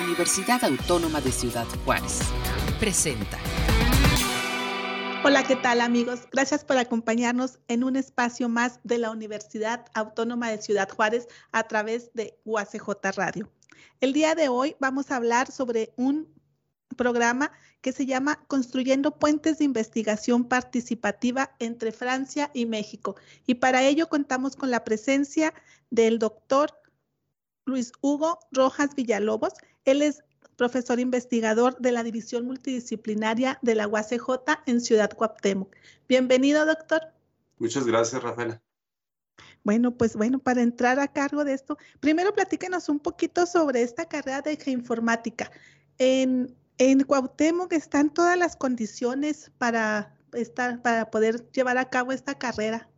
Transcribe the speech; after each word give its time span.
Universidad 0.00 0.62
Autónoma 0.64 1.20
de 1.20 1.32
Ciudad 1.32 1.66
Juárez. 1.84 2.20
Presenta. 2.78 3.38
Hola, 5.24 5.42
¿qué 5.42 5.56
tal 5.56 5.80
amigos? 5.80 6.20
Gracias 6.30 6.64
por 6.64 6.78
acompañarnos 6.78 7.58
en 7.66 7.82
un 7.82 7.96
espacio 7.96 8.48
más 8.48 8.78
de 8.84 8.98
la 8.98 9.10
Universidad 9.10 9.86
Autónoma 9.94 10.50
de 10.50 10.62
Ciudad 10.62 10.88
Juárez 10.88 11.26
a 11.50 11.64
través 11.64 12.12
de 12.14 12.38
UACJ 12.44 12.88
Radio. 13.16 13.50
El 14.00 14.12
día 14.12 14.34
de 14.36 14.48
hoy 14.48 14.76
vamos 14.78 15.10
a 15.10 15.16
hablar 15.16 15.50
sobre 15.50 15.92
un 15.96 16.28
programa 16.96 17.50
que 17.80 17.92
se 17.92 18.06
llama 18.06 18.44
Construyendo 18.46 19.18
Puentes 19.18 19.58
de 19.58 19.64
Investigación 19.64 20.44
Participativa 20.44 21.56
entre 21.58 21.90
Francia 21.90 22.50
y 22.54 22.66
México. 22.66 23.16
Y 23.46 23.56
para 23.56 23.82
ello 23.82 24.08
contamos 24.08 24.54
con 24.54 24.70
la 24.70 24.84
presencia 24.84 25.52
del 25.90 26.18
doctor 26.18 26.72
Luis 27.68 27.92
Hugo 28.00 28.38
Rojas 28.50 28.94
Villalobos. 28.94 29.52
Él 29.88 30.02
es 30.02 30.22
profesor 30.56 31.00
investigador 31.00 31.78
de 31.78 31.92
la 31.92 32.02
División 32.02 32.44
Multidisciplinaria 32.44 33.58
de 33.62 33.74
la 33.74 33.88
UACJ 33.88 34.28
en 34.66 34.82
Ciudad 34.82 35.10
Cuauhtémoc. 35.16 35.74
Bienvenido, 36.06 36.66
doctor. 36.66 37.00
Muchas 37.56 37.86
gracias, 37.86 38.22
Rafaela. 38.22 38.60
Bueno, 39.64 39.96
pues 39.96 40.14
bueno, 40.14 40.40
para 40.40 40.60
entrar 40.60 41.00
a 41.00 41.08
cargo 41.08 41.42
de 41.42 41.54
esto, 41.54 41.78
primero 42.00 42.34
platíquenos 42.34 42.90
un 42.90 43.00
poquito 43.00 43.46
sobre 43.46 43.80
esta 43.80 44.04
carrera 44.04 44.42
de 44.42 44.58
geoinformática. 44.58 45.50
En, 45.96 46.54
en 46.76 47.04
Cuauhtémoc 47.04 47.72
están 47.72 48.12
todas 48.12 48.36
las 48.36 48.56
condiciones 48.56 49.50
para, 49.56 50.14
estar, 50.34 50.82
para 50.82 51.10
poder 51.10 51.50
llevar 51.50 51.78
a 51.78 51.88
cabo 51.88 52.12
esta 52.12 52.36
carrera. 52.36 52.90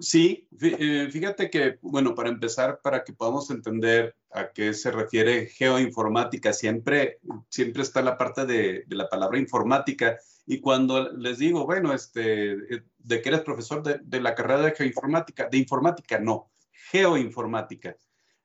Sí, 0.00 0.48
eh, 0.62 1.08
fíjate 1.12 1.50
que, 1.50 1.78
bueno, 1.82 2.14
para 2.14 2.30
empezar, 2.30 2.80
para 2.82 3.04
que 3.04 3.12
podamos 3.12 3.50
entender 3.50 4.16
a 4.30 4.50
qué 4.50 4.72
se 4.72 4.90
refiere 4.90 5.46
geoinformática, 5.46 6.54
siempre, 6.54 7.18
siempre 7.50 7.82
está 7.82 8.00
la 8.00 8.16
parte 8.16 8.46
de, 8.46 8.84
la 8.88 9.10
palabra 9.10 9.38
informática. 9.38 10.18
Y 10.46 10.60
cuando 10.60 11.12
les 11.12 11.38
digo, 11.38 11.66
bueno, 11.66 11.92
este, 11.92 12.52
eh, 12.52 12.82
¿de 12.98 13.20
qué 13.20 13.28
eres 13.28 13.42
profesor 13.42 13.82
de, 13.82 14.00
de 14.02 14.20
la 14.22 14.34
carrera 14.34 14.62
de 14.62 14.72
geoinformática? 14.72 15.48
De 15.50 15.58
informática, 15.58 16.18
no, 16.18 16.50
geoinformática. 16.90 17.94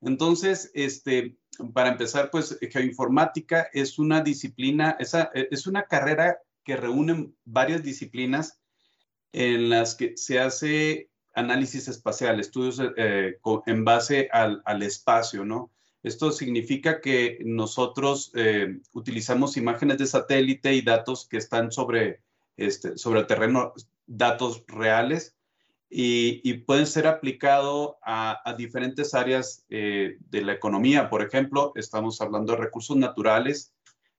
Entonces, 0.02 0.72
este, 0.74 1.38
para 1.74 1.90
empezar, 1.90 2.32
pues 2.32 2.58
geoinformática 2.70 3.70
es 3.72 3.98
una 3.98 4.22
disciplina, 4.22 4.98
esa, 5.00 5.32
es 5.34 5.68
una 5.68 5.84
carrera 5.84 6.38
que 6.66 6.76
reúne 6.76 7.32
varias 7.46 7.82
disciplinas 7.82 8.60
en 9.32 9.70
las 9.70 9.96
que 9.96 10.18
se 10.18 10.40
hace 10.40 11.10
análisis 11.36 11.88
espacial, 11.88 12.40
estudios 12.40 12.82
eh, 12.98 13.38
en 13.66 13.86
base 13.86 14.30
al, 14.32 14.82
espacio, 14.82 15.46
¿no? 15.46 15.72
Esto 16.02 16.32
significa 16.32 17.02
que 17.02 17.40
nosotros 17.44 18.32
eh, 18.36 18.80
utilizamos 18.94 19.58
imágenes 19.58 19.98
de 19.98 20.06
satélite 20.06 20.74
y 20.74 20.82
datos 20.82 21.28
que 21.28 21.38
están 21.38 21.72
sobre, 21.72 22.22
este, 22.58 22.98
sobre 22.98 23.22
el 23.22 23.28
terreno, 23.28 23.74
datos 24.06 24.64
reales, 24.68 25.36
y, 25.90 26.54
pueden 26.66 26.88
ser 26.88 27.08
aplicados 27.08 27.96
a, 28.02 28.56
diferentes 28.58 29.14
áreas 29.14 29.66
eh, 29.70 30.18
de 30.30 30.42
la 30.42 30.54
economía. 30.54 31.10
Por 31.10 31.22
ejemplo, 31.22 31.72
estamos 31.76 32.20
hablando 32.22 32.54
de 32.54 32.60
recursos 32.60 32.98
naturales, 32.98 33.74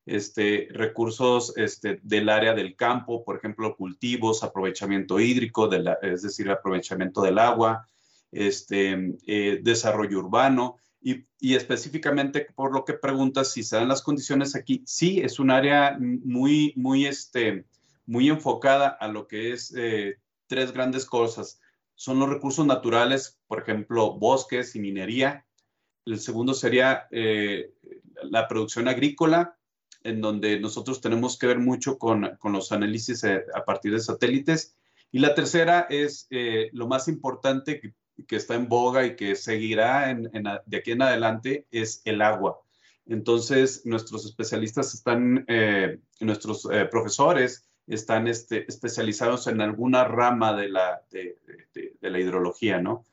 este, 0.06 0.68
recursos 0.70 1.52
este, 1.56 1.98
del 2.02 2.28
área 2.28 2.54
del 2.54 2.76
campo, 2.76 3.24
por 3.24 3.36
ejemplo, 3.36 3.76
cultivos, 3.76 4.44
aprovechamiento 4.44 5.18
hídrico, 5.18 5.68
es 6.00 6.22
decir, 6.22 6.48
aprovechamiento 6.48 7.22
del 7.22 7.38
agua, 7.38 7.88
este, 8.30 9.16
eh, 9.26 9.60
desarrollo 9.62 10.20
urbano. 10.20 10.76
Y, 11.02 11.54
específicamente 11.54 12.48
por 12.54 12.72
lo 12.72 12.84
que 12.84 12.94
preguntas 12.94 13.52
si 13.52 13.62
se 13.62 13.76
dan 13.76 13.86
las 13.88 14.02
condiciones 14.02 14.56
aquí, 14.56 14.82
sí, 14.86 15.20
es 15.20 15.38
un 15.38 15.50
área 15.50 15.96
muy, 16.00 16.72
muy, 16.74 17.06
este, 17.06 17.64
muy 18.06 18.28
enfocada 18.28 18.88
a 18.88 19.06
lo 19.06 19.28
que 19.28 19.52
es 19.52 19.72
eh, 19.76 20.16
tres 20.48 20.72
grandes 20.72 21.04
cosas. 21.04 21.60
Son 21.94 22.18
los 22.18 22.28
recursos 22.28 22.66
naturales, 22.66 23.38
por 23.46 23.60
ejemplo, 23.60 24.14
bosques 24.14 24.74
y 24.74 24.80
minería. 24.80 25.46
El 26.04 26.18
segundo 26.18 26.54
sería 26.54 27.06
eh, 27.12 27.72
la 28.24 28.48
producción 28.48 28.88
agrícola, 28.88 29.56
en 30.06 30.20
donde 30.20 30.60
nosotros 30.60 31.00
tenemos 31.00 31.38
que 31.38 31.46
ver 31.46 31.58
mucho 31.58 31.98
con, 31.98 32.36
con 32.38 32.52
los 32.52 32.72
análisis 32.72 33.24
eh, 33.24 33.44
a 33.54 33.64
partir 33.64 33.92
de 33.92 34.00
satélites. 34.00 34.76
Y 35.12 35.18
la 35.18 35.34
tercera 35.34 35.86
es 35.90 36.26
eh, 36.30 36.70
lo 36.72 36.86
más 36.86 37.08
importante 37.08 37.80
que, 37.80 37.94
que, 38.26 38.36
está 38.36 38.54
en 38.54 38.68
boga 38.68 39.04
y 39.04 39.16
que 39.16 39.34
seguirá 39.34 40.10
en, 40.10 40.30
de 40.66 40.76
aquí 40.76 40.92
en 40.92 41.02
adelante, 41.02 41.66
es 41.70 42.02
el 42.04 42.22
agua. 42.22 42.60
Entonces, 43.06 43.84
nuestros 43.84 44.24
especialistas 44.24 44.94
están, 44.94 45.44
eh, 45.48 46.00
nuestros 46.20 46.68
profesores 46.90 47.68
están 47.86 48.26
este, 48.26 48.66
especializados 48.68 49.46
en 49.46 49.60
alguna 49.60 50.04
rama 50.04 50.56
de 50.56 50.68
la, 50.68 51.02
de, 51.10 51.38
de 51.72 52.10
la 52.10 52.18
hidrología, 52.18 52.80
¿no? 52.80 53.04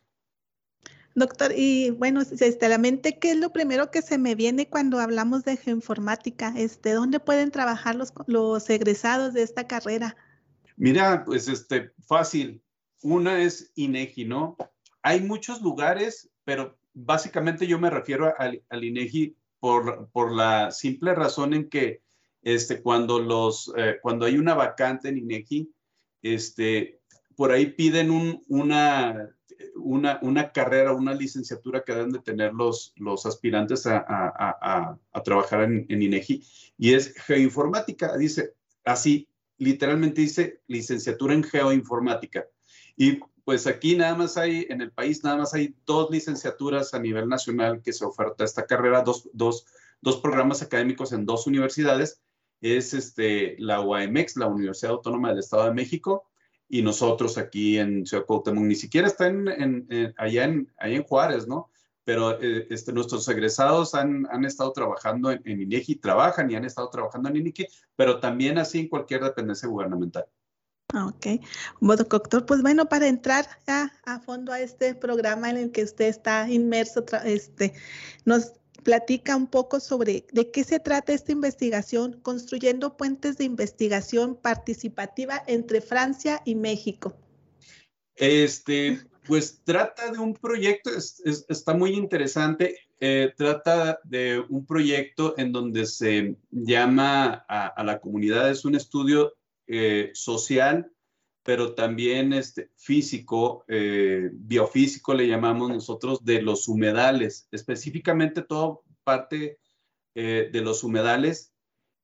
Doctor, 1.16 1.54
y 1.56 1.92
bueno, 1.92 2.22
este, 2.22 2.70
la 2.70 2.80
mente, 2.80 3.20
¿qué 3.20 3.32
es 3.32 3.38
lo 3.38 3.52
primero 3.52 3.92
que 3.92 4.02
se 4.02 4.18
me 4.18 4.34
viene 4.34 4.68
cuando 4.68 5.00
hablamos 5.00 5.44
de 5.44 5.58
geoinformática? 5.58 6.54
Este, 6.58 6.94
¿Dónde 6.94 7.20
pueden 7.20 7.52
trabajar 7.52 7.96
los, 7.96 8.14
los 8.26 8.68
egresados 8.70 9.34
de 9.34 9.44
esta 9.44 9.68
carrera? 9.68 10.16
Mira, 10.76 11.24
pues 11.24 11.48
este, 11.48 11.92
fácil. 12.08 12.64
Una 13.04 13.44
es 13.44 13.72
INEGI, 13.76 14.26
¿no? 14.26 14.58
Hay 15.04 15.22
muchos 15.22 15.62
lugares, 15.62 16.32
pero 16.46 16.80
básicamente 16.94 17.68
yo 17.68 17.78
me 17.78 17.92
refiero 17.92 18.34
al, 18.38 18.64
al 18.70 18.84
INEGI 18.84 19.36
por, 19.60 20.10
por, 20.12 20.32
la 20.32 20.72
simple 20.72 21.14
razón 21.14 21.54
en 21.54 21.70
que 21.70 22.02
este, 22.42 22.82
cuando, 22.82 23.20
los, 23.20 23.72
eh, 23.78 23.98
cuando 24.02 24.26
hay 24.26 24.38
una 24.38 24.56
vacante 24.56 25.10
en 25.10 25.18
INEGI, 25.20 25.72
este, 26.22 27.02
por 27.36 27.52
ahí 27.52 27.68
piden 27.68 28.10
un, 28.10 28.42
una 28.48 29.30
una, 29.76 30.20
una, 30.22 30.52
carrera, 30.52 30.94
una 30.94 31.14
licenciatura 31.14 31.84
que 31.84 31.94
deben 31.94 32.12
de 32.12 32.20
tener 32.20 32.54
los, 32.54 32.94
los 32.98 33.26
aspirantes 33.26 33.86
a, 33.86 33.98
a, 34.08 34.98
a, 35.12 35.24
trabajar 35.24 35.64
en, 35.64 35.86
en, 35.90 36.02
INEGI 36.02 36.44
y 36.78 36.94
es 36.94 37.14
geoinformática. 37.14 38.18
Dice 38.18 38.56
así, 38.84 39.28
literalmente 39.58 40.22
dice 40.22 40.62
licenciatura 40.68 41.34
en 41.34 41.44
geoinformática. 41.44 42.46
Y 42.96 43.20
pues 43.44 43.68
aquí 43.68 43.96
nada 43.96 44.16
más 44.16 44.38
hay, 44.38 44.66
en 44.70 44.82
el 44.82 44.92
país 44.92 45.24
nada 45.24 45.38
más 45.38 45.54
hay 45.54 45.76
dos 45.86 46.10
licenciaturas 46.12 46.94
a 46.94 47.00
nivel 47.00 47.28
nacional 47.28 47.82
que 47.82 47.94
se 47.94 48.06
oferta 48.06 48.44
esta 48.44 48.66
carrera, 48.66 49.02
dos, 49.02 49.30
dos, 49.34 49.66
dos 50.02 50.18
programas 50.18 50.62
académicos 50.62 51.12
en 51.12 51.26
dos 51.26 51.48
universidades. 51.48 52.22
Es 52.62 52.94
este, 52.94 53.56
la 53.60 53.82
UAMX, 53.82 54.38
la 54.38 54.48
Universidad 54.48 54.94
Autónoma 54.94 55.30
del 55.30 55.40
Estado 55.40 55.66
de 55.66 55.74
México, 55.74 56.30
y 56.70 56.82
nosotros 56.82 57.38
aquí 57.38 57.78
en 57.78 58.06
Ciudad 58.06 58.26
Cuauhtémoc, 58.26 58.64
ni 58.64 58.76
siquiera 58.76 59.08
están 59.08 59.48
en, 59.48 60.14
allá, 60.18 60.46
en, 60.46 60.72
allá 60.78 60.96
en 60.96 61.04
Juárez, 61.04 61.48
¿no? 61.48 61.70
Pero 62.04 62.42
eh, 62.42 62.68
este, 62.70 62.92
nuestros 62.92 63.28
egresados 63.30 63.96
han, 63.96 64.28
han 64.32 64.44
estado 64.44 64.74
trabajando 64.74 65.32
en, 65.32 65.42
en, 65.46 65.62
INEGI, 65.62 65.96
trabajan 65.96 66.50
y 66.52 66.56
han 66.56 66.66
estado 66.66 66.90
trabajando 66.90 67.30
en 67.30 67.38
INEGI, 67.38 67.68
pero 67.96 68.20
también 68.20 68.58
así 68.58 68.80
en 68.80 68.90
cualquier 68.90 69.24
dependencia 69.24 69.70
gubernamental. 69.70 70.26
Ah, 70.94 71.08
ok. 71.08 71.42
Bueno, 71.80 72.04
doctor, 72.04 72.46
pues 72.46 72.62
bueno, 72.62 72.88
para 72.88 73.08
entrar 73.08 73.48
a, 73.68 73.92
a, 74.06 74.20
fondo 74.20 74.52
a 74.52 74.60
este 74.60 74.94
programa 74.94 75.50
en 75.50 75.58
el 75.58 75.72
que 75.72 75.84
usted 75.84 76.06
está 76.06 76.48
inmerso, 76.50 77.04
este, 77.24 77.74
nos 78.26 78.54
platica 78.84 79.36
un 79.36 79.48
poco 79.48 79.80
sobre 79.80 80.26
de 80.32 80.52
qué 80.52 80.64
se 80.64 80.80
trata 80.80 81.14
esta 81.14 81.32
investigación, 81.32 82.20
construyendo 82.22 82.98
puentes 82.98 83.38
de 83.38 83.46
investigación 83.46 84.36
participativa 84.36 85.44
entre 85.48 85.82
Francia 85.82 86.42
y 86.46 86.56
México. 86.56 87.16
Este, 88.16 89.00
pues 89.26 89.62
trata 89.64 90.12
de 90.12 90.20
un 90.20 90.34
proyecto, 90.34 90.92
está 90.94 91.74
muy 91.74 91.92
interesante, 91.92 92.78
eh, 93.00 93.34
trata 93.36 94.00
de 94.04 94.44
un 94.50 94.66
proyecto 94.66 95.36
en 95.38 95.52
donde 95.52 95.86
se 95.86 96.38
llama 96.52 97.46
a, 97.48 97.84
la 97.84 98.00
comunidad, 98.00 98.50
es 98.50 98.66
un 98.66 98.76
estudio 98.76 99.34
eh, 99.68 100.12
social, 100.14 100.93
pero 101.44 101.76
también 101.76 102.34
este, 102.34 102.72
físico, 102.78 103.66
eh, 103.68 104.30
biofísico 104.32 105.14
le 105.14 105.28
llamamos 105.28 105.70
nosotros, 105.70 106.24
de 106.24 106.42
los 106.42 106.68
humedales, 106.70 107.48
específicamente 107.52 108.42
todo 108.42 108.84
parte 109.04 109.60
eh, 110.16 110.50
de 110.52 110.62
los 110.62 110.84
humedales 110.84 111.54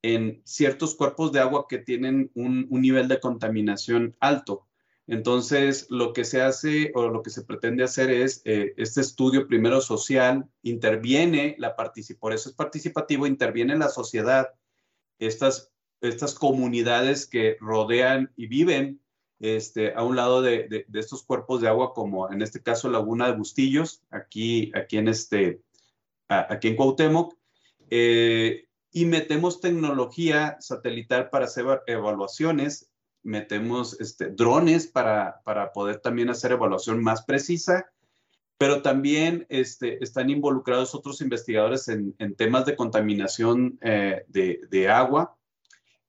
en 0.02 0.42
ciertos 0.46 0.96
cuerpos 0.96 1.32
de 1.32 1.40
agua 1.40 1.68
que 1.70 1.78
tienen 1.78 2.32
un, 2.36 2.68
nivel 2.70 3.08
de 3.08 3.20
contaminación 3.20 4.16
alto. 4.20 4.68
Entonces, 5.08 5.88
lo 5.90 6.14
que 6.14 6.24
se 6.24 6.42
hace 6.42 6.92
o 6.94 7.08
lo 7.08 7.24
que 7.24 7.32
se 7.32 7.44
pretende 7.44 7.84
hacer 7.84 8.12
es 8.12 8.42
eh, 8.46 8.74
este 8.78 9.02
estudio 9.02 9.48
primero 9.48 9.82
social, 9.82 10.48
interviene 10.62 11.56
la 11.58 11.76
participación, 11.76 12.20
por 12.20 12.34
eso 12.34 12.50
es 12.50 12.56
participativo, 12.56 13.26
interviene 13.26 13.76
la 13.78 13.90
sociedad, 13.90 14.50
estas, 15.18 15.72
estas 16.02 16.36
comunidades 16.36 17.26
que 17.26 17.58
rodean 17.60 18.32
y 18.36 18.48
viven 18.48 19.02
este, 19.40 19.94
a 19.94 20.04
un 20.04 20.16
lado 20.16 20.42
de, 20.42 20.86
estos 20.94 21.24
cuerpos 21.24 21.62
de 21.62 21.68
agua, 21.68 21.94
como 21.94 22.32
en 22.32 22.42
este 22.42 22.62
caso 22.62 22.90
Laguna 22.90 23.28
de 23.28 23.38
Bustillos, 23.38 24.04
aquí, 24.10 24.72
aquí 24.76 24.98
en, 24.98 25.08
este, 25.08 25.62
aquí 26.28 26.70
en 26.70 26.76
Cuauhtémoc, 26.76 27.36
Eh, 27.92 28.68
y 28.92 29.06
metemos 29.06 29.62
tecnología 29.62 30.58
satelital 30.60 31.30
para 31.30 31.46
hacer 31.46 31.66
evaluaciones, 31.88 32.92
metemos 33.24 34.00
este, 34.00 34.30
drones 34.30 34.88
para, 34.88 35.42
para 35.44 35.72
poder 35.72 36.00
también 36.00 36.30
hacer 36.30 36.52
evaluación 36.52 37.04
más 37.04 37.24
precisa, 37.24 37.92
pero 38.60 38.82
también 38.82 39.46
este, 39.50 40.04
están 40.04 40.30
involucrados 40.30 40.94
otros 40.94 41.22
investigadores 41.22 41.88
en, 41.88 42.14
temas 42.36 42.66
de 42.66 42.76
contaminación 42.76 43.80
eh, 43.82 44.26
de, 44.28 44.90
agua 44.90 45.39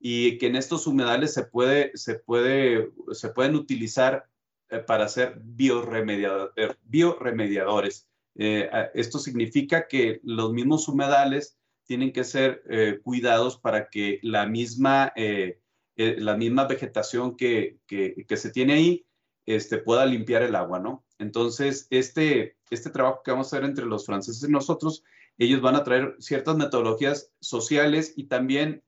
y 0.00 0.38
que 0.38 0.46
en 0.46 0.56
estos 0.56 0.86
humedales 0.86 1.34
se, 1.34 1.44
puede, 1.44 1.92
se, 1.94 2.16
puede, 2.16 2.90
se 3.12 3.28
pueden 3.28 3.54
utilizar 3.54 4.24
eh, 4.70 4.78
para 4.78 5.04
hacer 5.04 5.38
bioremediador, 5.40 6.52
bioremediadores. 6.82 8.08
Eh, 8.34 8.68
esto 8.94 9.18
significa 9.18 9.86
que 9.86 10.20
los 10.24 10.52
mismos 10.52 10.88
humedales 10.88 11.60
tienen 11.90 12.12
que 12.12 12.22
ser 12.22 12.62
eh, 12.70 13.00
cuidados 13.02 13.58
para 13.58 13.88
que 13.88 14.20
la 14.22 14.46
misma, 14.46 15.12
eh, 15.16 15.58
eh, 15.96 16.14
la 16.20 16.36
misma 16.36 16.68
vegetación 16.68 17.36
que, 17.36 17.80
que, 17.88 18.24
que, 18.28 18.36
se 18.36 18.52
tiene 18.52 18.74
ahí 18.74 19.06
este, 19.44 19.78
pueda 19.78 20.06
limpiar 20.06 20.42
el 20.42 20.54
agua, 20.54 20.78
¿no? 20.78 21.04
Entonces, 21.18 21.88
este, 21.90 22.56
este 22.70 22.90
trabajo 22.90 23.22
que 23.24 23.32
vamos 23.32 23.52
a 23.52 23.56
hacer 23.56 23.68
entre 23.68 23.86
los 23.86 24.06
franceses 24.06 24.48
y 24.48 24.52
nosotros, 24.52 25.02
ellos 25.36 25.60
van 25.62 25.74
a 25.74 25.82
traer 25.82 26.14
ciertas 26.20 26.54
metodologías 26.54 27.32
sociales 27.40 28.14
y 28.14 28.28
también 28.28 28.84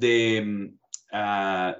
de 0.00 0.72
uh, 1.12 1.72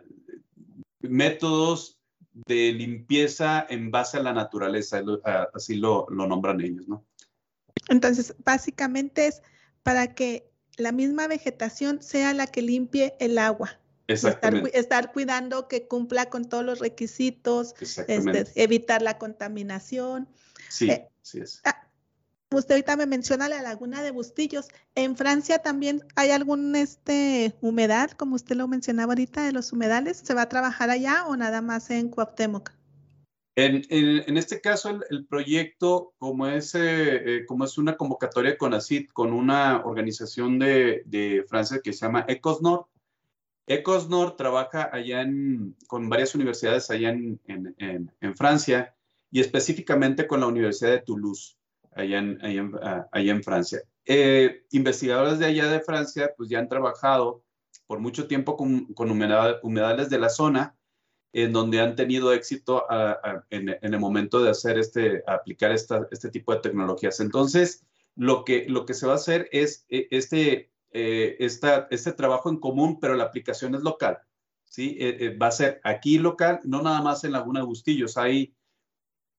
métodos 1.00 1.98
de 2.32 2.72
limpieza 2.72 3.66
en 3.68 3.90
base 3.90 4.18
a 4.18 4.22
la 4.22 4.32
naturaleza, 4.32 5.02
así 5.54 5.74
lo, 5.76 6.06
lo 6.10 6.26
nombran 6.26 6.60
ellos, 6.60 6.86
¿no? 6.88 7.04
Entonces, 7.88 8.34
básicamente 8.44 9.26
es 9.26 9.42
para 9.82 10.14
que 10.14 10.50
la 10.76 10.92
misma 10.92 11.26
vegetación 11.26 12.02
sea 12.02 12.34
la 12.34 12.46
que 12.46 12.62
limpie 12.62 13.14
el 13.18 13.38
agua. 13.38 13.80
Exactamente. 14.06 14.68
Estar, 14.68 14.80
estar 14.80 15.12
cuidando 15.12 15.68
que 15.68 15.86
cumpla 15.86 16.26
con 16.30 16.48
todos 16.48 16.64
los 16.64 16.78
requisitos, 16.80 17.74
este, 17.80 18.46
evitar 18.54 19.02
la 19.02 19.18
contaminación. 19.18 20.28
Sí, 20.68 20.90
eh, 20.90 21.08
sí 21.22 21.40
es. 21.40 21.62
Usted 22.52 22.74
ahorita 22.74 22.96
me 22.96 23.06
menciona 23.06 23.48
la 23.48 23.62
laguna 23.62 24.02
de 24.02 24.10
Bustillos. 24.10 24.68
¿En 24.94 25.16
Francia 25.16 25.60
también 25.60 26.02
hay 26.16 26.30
algún 26.30 26.74
este, 26.74 27.54
humedad, 27.60 28.10
como 28.10 28.34
usted 28.34 28.56
lo 28.56 28.66
mencionaba 28.66 29.12
ahorita, 29.12 29.44
de 29.44 29.52
los 29.52 29.72
humedales? 29.72 30.18
¿Se 30.18 30.34
va 30.34 30.42
a 30.42 30.48
trabajar 30.48 30.90
allá 30.90 31.26
o 31.26 31.36
nada 31.36 31.62
más 31.62 31.90
en 31.90 32.08
Cuauhtémoc? 32.08 32.72
En, 33.56 33.82
en, 33.90 34.36
este 34.36 34.60
caso, 34.60 35.00
el, 35.10 35.26
proyecto, 35.26 36.14
como 36.18 36.46
es, 36.46 36.74
eh, 36.74 36.80
eh, 37.36 37.46
como 37.46 37.64
es 37.64 37.78
una 37.78 37.96
convocatoria 37.96 38.56
con 38.56 38.74
ACID, 38.74 39.10
con 39.12 39.32
una 39.32 39.84
organización 39.84 40.58
de, 40.58 41.02
de 41.06 41.44
Francia 41.48 41.80
que 41.82 41.92
se 41.92 42.06
llama 42.06 42.24
ECOSNOR, 42.26 42.86
ECOSNOR 43.70 44.36
trabaja 44.36 44.90
allá 44.92 45.24
con 45.86 46.08
varias 46.08 46.34
universidades 46.34 46.90
allá 46.90 47.10
en, 47.10 47.40
en, 47.46 48.36
Francia 48.36 48.96
y 49.30 49.38
específicamente 49.38 50.26
con 50.26 50.40
la 50.40 50.48
Universidad 50.48 50.90
de 50.90 51.02
Toulouse, 51.02 51.59
allá 52.00 52.18
en, 52.18 52.72
ah, 52.82 53.08
allá 53.12 53.32
en 53.32 53.42
Francia. 53.42 53.80
Eh, 54.04 54.64
investigadores 54.70 55.38
de 55.38 55.46
allá 55.46 55.68
de 55.68 55.80
Francia, 55.80 56.32
pues 56.36 56.48
ya 56.48 56.58
han 56.58 56.68
trabajado 56.68 57.44
por 57.86 58.00
mucho 58.00 58.26
tiempo 58.26 58.56
con, 58.56 58.86
con 58.94 59.10
humedales 59.10 60.10
de 60.10 60.18
la 60.18 60.28
zona 60.28 60.76
en 61.32 61.52
donde 61.52 61.80
han 61.80 61.96
tenido 61.96 62.32
éxito 62.32 62.90
a, 62.90 63.12
a, 63.12 63.46
en, 63.50 63.68
en, 63.68 63.94
el 63.94 64.00
momento 64.00 64.42
de 64.42 64.50
hacer 64.50 64.78
este, 64.78 65.22
aplicar 65.26 65.70
esta, 65.72 66.06
este 66.10 66.30
tipo 66.30 66.52
de 66.52 66.60
tecnologías. 66.60 67.20
Entonces, 67.20 67.84
lo 68.16 68.44
que, 68.44 68.66
lo 68.68 68.84
que 68.84 68.94
se 68.94 69.06
va 69.06 69.12
a 69.12 69.16
hacer 69.16 69.48
es 69.52 69.86
e, 69.88 70.08
este, 70.10 70.70
eh, 70.92 71.36
esta, 71.38 71.86
este 71.90 72.12
trabajo 72.12 72.50
en 72.50 72.58
común, 72.58 72.98
pero 73.00 73.14
la 73.14 73.24
aplicación 73.24 73.74
es 73.74 73.82
local. 73.82 74.18
¿sí? 74.64 74.96
Eh, 75.00 75.16
eh, 75.20 75.36
va 75.36 75.48
a 75.48 75.52
ser 75.52 75.80
aquí 75.84 76.18
local, 76.18 76.60
no 76.64 76.82
nada 76.82 77.00
más 77.02 77.24
en 77.24 77.32
Laguna 77.32 77.62
Bustillos. 77.62 78.16
Hay 78.16 78.54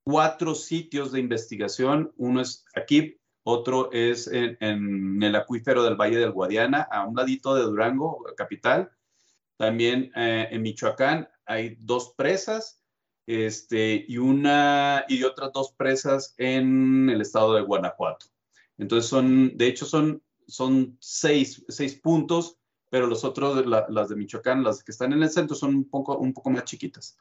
cuatro 0.03 0.55
sitios 0.55 1.11
de 1.11 1.19
investigación. 1.19 2.11
Uno 2.17 2.41
es 2.41 2.65
aquí, 2.75 3.19
otro 3.43 3.91
es 3.91 4.27
en, 4.27 5.21
el 5.21 5.35
acuífero 5.35 5.83
del 5.83 5.95
Valle 5.95 6.17
del 6.17 6.31
Guadiana, 6.31 6.81
a 6.81 7.05
un 7.05 7.15
ladito 7.15 7.55
de 7.55 7.63
Durango, 7.63 8.23
capital. 8.35 8.91
También 9.57 10.11
eh, 10.15 10.47
en 10.51 10.61
Michoacán 10.61 11.27
hay 11.45 11.75
dos 11.79 12.13
presas 12.15 12.81
este, 13.27 14.05
y, 14.07 14.17
una, 14.17 15.05
y 15.07 15.23
otras 15.23 15.51
dos 15.53 15.73
presas 15.73 16.33
en 16.37 17.09
el 17.09 17.21
estado 17.21 17.53
de 17.53 17.61
Guanajuato. 17.61 18.27
Entonces 18.77 19.09
son, 19.09 19.55
de 19.57 19.67
hecho 19.67 19.85
son, 19.85 20.23
son 20.47 20.97
seis, 20.99 21.63
seis 21.67 21.95
puntos, 21.95 22.57
pero 22.89 23.07
los 23.07 23.23
otros, 23.23 23.65
la, 23.65 23.85
las 23.89 24.09
de 24.09 24.15
Michoacán, 24.15 24.63
las 24.63 24.83
que 24.83 24.91
están 24.91 25.13
en 25.13 25.23
el 25.23 25.29
centro, 25.29 25.55
son 25.55 25.75
un 25.75 25.89
poco, 25.89 26.17
un 26.17 26.33
poco 26.33 26.49
más 26.49 26.65
chiquitas. 26.65 27.17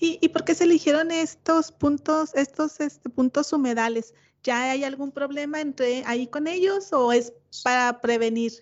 ¿Y, 0.00 0.18
¿Y, 0.20 0.28
por 0.28 0.44
qué 0.44 0.54
se 0.54 0.64
eligieron 0.64 1.10
estos 1.10 1.72
puntos, 1.72 2.34
estos 2.34 2.80
este, 2.80 3.08
puntos 3.08 3.52
humedales? 3.52 4.14
¿Ya 4.42 4.72
hay 4.72 4.84
algún 4.84 5.12
problema 5.12 5.60
entre 5.60 6.02
ahí 6.06 6.26
con 6.26 6.46
ellos 6.46 6.92
o 6.92 7.12
es 7.12 7.32
para 7.62 8.00
prevenir? 8.00 8.52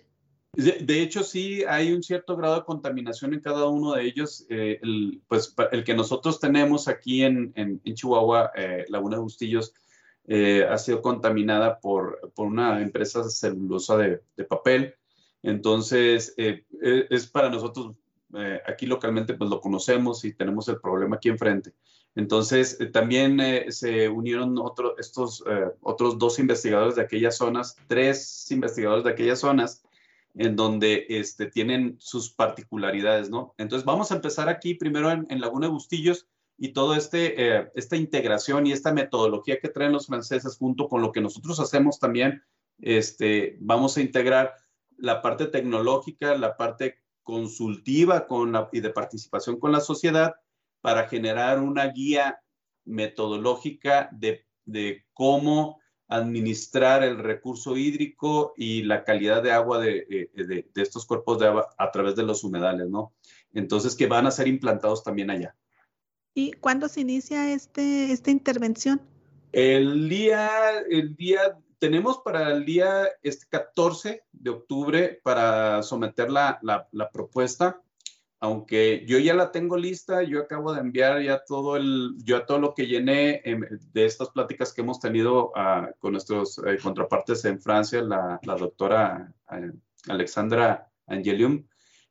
De, 0.53 1.01
hecho, 1.01 1.23
sí 1.23 1.63
hay 1.63 1.93
un 1.93 2.03
cierto 2.03 2.35
grado 2.35 2.55
de 2.55 2.65
contaminación 2.65 3.33
en 3.33 3.39
cada 3.39 3.67
uno 3.67 3.93
de 3.93 4.03
ellos. 4.03 4.45
Eh, 4.49 4.79
el, 4.83 5.21
pues 5.27 5.55
el 5.71 5.83
que 5.83 5.93
nosotros 5.93 6.39
tenemos 6.39 6.87
aquí 6.87 7.23
en, 7.23 7.53
en, 7.55 7.81
en 7.83 7.95
Chihuahua, 7.95 8.51
eh, 8.55 8.85
Laguna 8.89 9.15
de 9.15 9.21
Bustillos, 9.21 9.73
eh, 10.27 10.65
ha 10.69 10.77
sido 10.77 11.01
contaminada 11.01 11.79
por, 11.79 12.31
por, 12.35 12.47
una 12.47 12.81
empresa 12.81 13.27
celulosa 13.29 13.97
de, 13.97 14.21
de 14.35 14.43
papel. 14.43 14.95
Entonces, 15.41 16.33
eh, 16.37 16.65
e, 16.81 17.07
es 17.09 17.27
para 17.27 17.49
nosotros, 17.49 17.95
eh, 18.35 18.61
aquí 18.67 18.85
localmente, 18.85 19.33
pues 19.33 19.49
lo 19.49 19.61
conocemos 19.61 20.23
y 20.25 20.33
tenemos 20.33 20.67
el 20.69 20.79
problema 20.79 21.17
aquí 21.17 21.29
enfrente. 21.29 21.73
Entonces, 22.15 22.77
también 22.91 23.39
se 23.69 24.09
unieron 24.09 24.57
otro, 24.57 24.97
estos 24.97 25.45
otros 25.79 26.17
dos 26.17 26.39
investigadores 26.39 26.95
de 26.95 27.03
aquellas 27.03 27.37
zonas, 27.37 27.77
tres 27.87 28.51
investigadores 28.51 29.05
de 29.05 29.11
aquellas 29.11 29.39
zonas, 29.39 29.81
en 30.35 30.55
donde 30.55 31.05
este, 31.09 31.45
tienen 31.47 31.95
sus 31.99 32.31
particularidades, 32.31 33.29
¿no? 33.29 33.53
Entonces 33.57 33.85
vamos 33.85 34.11
a 34.11 34.15
empezar 34.15 34.49
aquí 34.49 34.75
primero 34.75 35.11
en, 35.11 35.25
en 35.29 35.41
Laguna 35.41 35.67
de 35.67 35.73
Bustillos 35.73 36.27
y 36.57 36.69
toda 36.69 36.97
este, 36.97 37.57
eh, 37.57 37.71
esta 37.75 37.95
integración 37.95 38.67
y 38.67 38.71
esta 38.71 38.93
metodología 38.93 39.59
que 39.59 39.69
traen 39.69 39.91
los 39.91 40.07
franceses 40.07 40.57
junto 40.57 40.87
con 40.87 41.01
lo 41.01 41.11
que 41.11 41.21
nosotros 41.21 41.59
hacemos 41.59 41.99
también, 41.99 42.43
este, 42.79 43.57
vamos 43.59 43.97
a 43.97 44.01
integrar 44.01 44.55
la 44.97 45.21
parte 45.21 45.47
tecnológica, 45.47 46.35
la 46.37 46.55
parte 46.57 46.99
consultiva 47.31 48.27
con 48.27 48.51
la, 48.51 48.67
y 48.73 48.81
de 48.81 48.89
participación 48.89 49.57
con 49.57 49.71
la 49.71 49.79
sociedad 49.79 50.33
para 50.81 51.07
generar 51.07 51.61
una 51.61 51.87
guía 51.87 52.41
metodológica 52.83 54.09
de, 54.11 54.45
de 54.65 55.05
cómo 55.13 55.79
administrar 56.09 57.03
el 57.03 57.17
recurso 57.19 57.77
hídrico 57.77 58.53
y 58.57 58.83
la 58.83 59.05
calidad 59.05 59.41
de 59.41 59.53
agua 59.53 59.79
de, 59.79 60.05
eh, 60.09 60.29
de, 60.33 60.69
de, 60.73 60.81
estos 60.81 61.05
cuerpos 61.05 61.39
de 61.39 61.47
agua 61.47 61.73
a 61.77 61.89
través 61.89 62.17
de 62.17 62.23
los 62.23 62.43
humedales, 62.43 62.89
¿no? 62.89 63.13
Entonces, 63.53 63.95
que 63.95 64.07
van 64.07 64.27
a 64.27 64.31
ser 64.31 64.49
implantados 64.49 65.01
también 65.01 65.29
allá. 65.29 65.55
¿Y 66.33 66.51
cuándo 66.51 66.89
se 66.89 66.99
inicia 66.99 67.53
este, 67.53 68.11
esta 68.11 68.29
intervención? 68.29 69.01
El 69.53 70.09
día, 70.09 70.49
el 70.89 71.15
día, 71.15 71.57
tenemos 71.81 72.19
para 72.19 72.51
el 72.51 72.63
día 72.63 73.09
este 73.23 73.47
14 73.49 74.23
de 74.31 74.49
octubre 74.51 75.19
para 75.23 75.81
someter 75.81 76.29
la, 76.29 76.59
propuesta 77.11 77.81
aunque 78.39 79.03
yo 79.07 79.17
ya 79.17 79.33
la 79.33 79.51
tengo 79.51 79.77
lista, 79.77 80.23
yo 80.23 80.41
acabo 80.41 80.73
de 80.73 80.81
enviar 80.81 81.21
ya 81.23 81.43
todo 81.43 81.77
el, 81.77 82.15
yo 82.23 82.45
todo 82.45 82.59
lo 82.59 82.73
que 82.75 82.87
llené 82.87 83.41
de 83.93 84.05
estas 84.05 84.29
pláticas 84.29 84.73
que 84.73 84.81
hemos 84.81 84.99
tenido 84.99 85.49
uh, 85.49 85.91
con 85.99 86.13
nuestros 86.13 86.59
eh, 86.59 86.77
contrapartes 86.81 87.45
en 87.45 87.61
Francia, 87.61 88.01
la, 88.01 88.39
la 88.43 88.55
doctora 88.55 89.31
uh, 89.51 90.11
Alexandra 90.11 90.91
Angelium, 91.05 91.67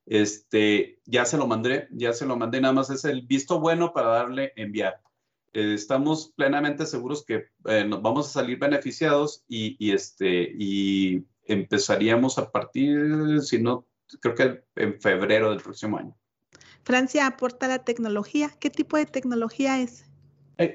este, 0.06 1.00
ya 1.04 1.24
se 1.24 1.36
lo 1.36 1.48
mandé, 1.48 1.88
ya 1.90 2.12
se 2.12 2.26
lo 2.26 2.36
mandé, 2.36 2.60
nada 2.60 2.74
más 2.74 2.90
es 2.90 3.04
el 3.04 3.22
visto 3.22 3.58
bueno 3.58 3.92
para 3.92 4.08
darle 4.08 4.52
enviar. 4.54 5.00
Eh, 5.52 5.74
estamos 5.74 6.32
plenamente 6.36 6.86
seguros 6.86 7.24
que 7.24 7.46
eh, 7.66 7.84
nos 7.84 8.02
vamos 8.02 8.28
a 8.28 8.32
salir 8.40 8.58
beneficiados 8.58 9.44
y, 9.48 9.76
y, 9.78 9.92
este, 9.92 10.54
y 10.58 11.24
empezaríamos 11.46 12.38
a 12.38 12.50
partir, 12.50 13.40
si 13.42 13.60
no, 13.60 13.86
creo 14.20 14.34
que 14.34 14.64
en 14.76 15.00
febrero 15.00 15.50
del 15.50 15.60
próximo 15.60 15.98
año. 15.98 16.16
Francia 16.84 17.26
aporta 17.26 17.68
la 17.68 17.84
tecnología. 17.84 18.50
¿Qué 18.58 18.70
tipo 18.70 18.96
de 18.96 19.06
tecnología 19.06 19.80
es? 19.80 20.04
Eh, 20.58 20.74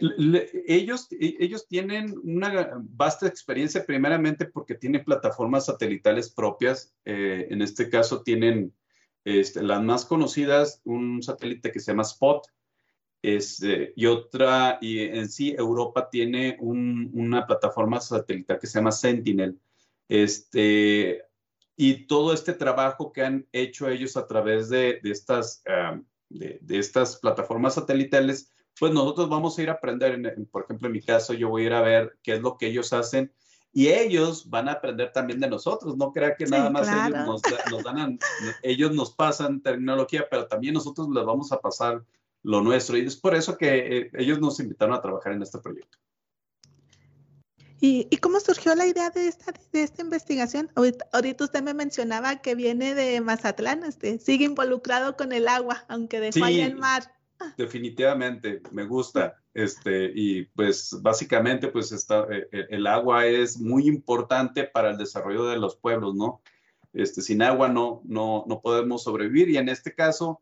ellos, 0.67 1.07
ellos 1.11 1.67
tienen 1.67 2.15
una 2.23 2.71
vasta 2.81 3.27
experiencia 3.27 3.85
primeramente 3.85 4.45
porque 4.45 4.75
tienen 4.75 5.03
plataformas 5.03 5.65
satelitales 5.65 6.31
propias. 6.31 6.95
Eh, 7.05 7.47
en 7.49 7.61
este 7.61 7.89
caso 7.89 8.23
tienen 8.23 8.73
este, 9.25 9.61
las 9.61 9.83
más 9.83 10.05
conocidas, 10.05 10.81
un 10.85 11.21
satélite 11.21 11.71
que 11.71 11.79
se 11.79 11.91
llama 11.91 12.03
Spot, 12.03 12.47
este, 13.25 13.91
y 13.95 14.05
otra, 14.05 14.77
y 14.81 14.99
en 14.99 15.29
sí 15.29 15.55
Europa 15.57 16.09
tiene 16.11 16.57
un, 16.59 17.09
una 17.15 17.47
plataforma 17.47 17.99
satelital 17.99 18.59
que 18.59 18.67
se 18.67 18.77
llama 18.77 18.91
Sentinel. 18.91 19.59
Este, 20.07 21.23
y 21.75 22.05
todo 22.05 22.33
este 22.33 22.53
trabajo 22.53 23.11
que 23.11 23.23
han 23.23 23.47
hecho 23.51 23.89
ellos 23.89 24.15
a 24.15 24.27
través 24.27 24.69
de, 24.69 24.99
estas, 25.03 25.63
ah, 25.67 25.99
de, 26.29 26.59
estas 26.69 27.17
plataformas 27.17 27.73
satelitales, 27.73 28.53
pues 28.79 28.93
nosotros 28.93 29.27
vamos 29.27 29.57
a 29.57 29.63
ir 29.63 29.69
a 29.71 29.73
aprender, 29.73 30.37
por 30.51 30.65
ejemplo, 30.65 30.87
en 30.87 30.93
mi 30.93 31.01
caso, 31.01 31.33
yo 31.33 31.49
voy 31.49 31.63
a 31.63 31.65
ir 31.65 31.73
a 31.73 31.81
ver 31.81 32.19
qué 32.21 32.35
es 32.35 32.41
lo 32.41 32.57
que 32.57 32.67
ellos 32.67 32.93
hacen 32.93 33.33
y 33.73 33.87
ellos 33.87 34.51
van 34.51 34.69
a 34.69 34.73
aprender 34.73 35.11
también 35.11 35.39
de 35.39 35.49
nosotros. 35.49 35.97
No 35.97 36.11
crea 36.11 36.35
que 36.35 36.45
nada 36.45 36.69
más 36.69 36.87
ellos 36.87 37.25
nos, 37.25 37.41
nos 37.71 37.83
dan, 37.83 38.19
ellos 38.61 38.93
nos 38.93 39.15
pasan 39.15 39.61
terminología, 39.61 40.27
pero 40.29 40.45
también 40.45 40.75
nosotros 40.75 41.09
les 41.09 41.25
vamos 41.25 41.51
a 41.51 41.59
pasar 41.59 42.05
lo 42.45 42.61
nuestro. 42.61 42.97
Y 42.97 43.05
es 43.05 43.15
por 43.15 43.35
eso 43.35 43.57
que 43.57 43.97
eh, 43.97 44.11
ellos 44.13 44.39
nos 44.39 44.59
invitaron 44.59 44.95
a 44.95 45.01
trabajar 45.01 45.33
en 45.33 45.41
este 45.41 45.59
proyecto. 45.59 45.97
¿Y, 47.81 48.17
cómo 48.17 48.39
surgió 48.39 48.73
la 48.73 48.87
idea 48.87 49.11
de 49.11 49.27
esta, 49.27 49.53
de 49.71 49.83
esta 49.83 50.01
investigación? 50.01 50.71
Ahorita, 50.75 51.43
usted 51.43 51.61
me 51.61 51.73
mencionaba 51.75 52.37
que 52.37 52.55
viene 52.55 52.95
de 52.95 53.21
Mazatlán, 53.21 53.83
este, 53.83 54.17
sigue 54.17 54.45
involucrado 54.45 55.15
con 55.15 55.31
el 55.33 55.47
agua, 55.47 55.85
aunque 55.87 56.19
dejó 56.19 56.45
ahí 56.45 56.61
el 56.61 56.77
mar. 56.77 57.11
Definitivamente, 57.57 58.61
me 58.71 58.85
gusta. 58.85 59.35
Este, 59.53 60.11
y 60.15 60.45
pues 60.45 60.97
básicamente, 61.01 61.67
pues 61.67 61.91
está, 61.91 62.25
eh, 62.31 62.47
eh, 62.51 62.65
el 62.69 62.87
agua 62.87 63.27
es 63.27 63.59
muy 63.59 63.87
importante 63.87 64.63
para 64.63 64.89
el 64.89 64.97
desarrollo 64.97 65.45
de 65.45 65.57
los 65.57 65.75
pueblos, 65.75 66.15
¿no? 66.15 66.41
Este, 66.93 67.21
sin 67.21 67.43
agua 67.43 67.67
no, 67.67 68.01
no, 68.05 68.45
no 68.47 68.61
podemos 68.61 69.03
sobrevivir. 69.03 69.49
Y 69.49 69.57
en 69.57 69.69
este 69.69 69.93
caso, 69.93 70.41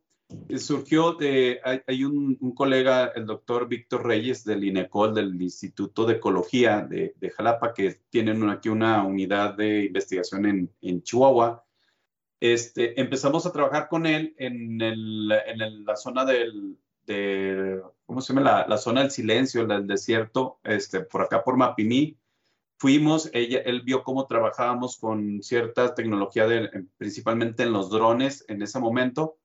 surgió 0.57 1.13
de, 1.13 1.59
hay, 1.63 2.03
un, 2.03 2.37
colega, 2.55 3.11
el 3.15 3.25
doctor 3.25 3.67
Víctor 3.67 4.05
Reyes 4.05 4.43
del 4.43 4.63
INECOL, 4.63 5.13
del 5.13 5.41
Instituto 5.41 6.05
de 6.05 6.15
Ecología 6.15 6.81
de, 6.81 7.13
Jalapa, 7.35 7.73
que 7.73 7.99
tienen 8.09 8.49
aquí 8.49 8.69
una 8.69 9.03
unidad 9.03 9.55
de 9.55 9.85
investigación 9.85 10.69
en, 10.81 11.03
Chihuahua. 11.03 11.65
Este, 12.39 12.99
empezamos 12.99 13.45
a 13.45 13.51
trabajar 13.51 13.87
con 13.87 14.05
él 14.05 14.35
en, 14.37 14.77
la 15.85 15.95
zona 15.95 16.25
del, 16.25 16.77
de, 17.05 17.81
¿cómo 18.05 18.21
se 18.21 18.33
llama? 18.33 18.65
La, 18.67 18.77
zona 18.77 19.01
del 19.01 19.11
silencio, 19.11 19.65
del 19.65 19.87
desierto, 19.87 20.59
este, 20.63 21.01
por 21.01 21.21
acá 21.21 21.43
por 21.43 21.57
Mapimí. 21.57 22.17
Fuimos, 22.77 23.29
ella, 23.33 23.59
él 23.59 23.81
vio 23.81 24.03
cómo 24.03 24.25
trabajábamos 24.27 24.97
con 24.97 25.41
cierta 25.41 25.95
tecnología, 25.95 26.47
de, 26.47 26.85
principalmente 26.97 27.63
en 27.63 27.71
los 27.71 27.89
drones 27.89 28.43
en 28.49 28.61
ese 28.61 28.79
momento 28.79 29.37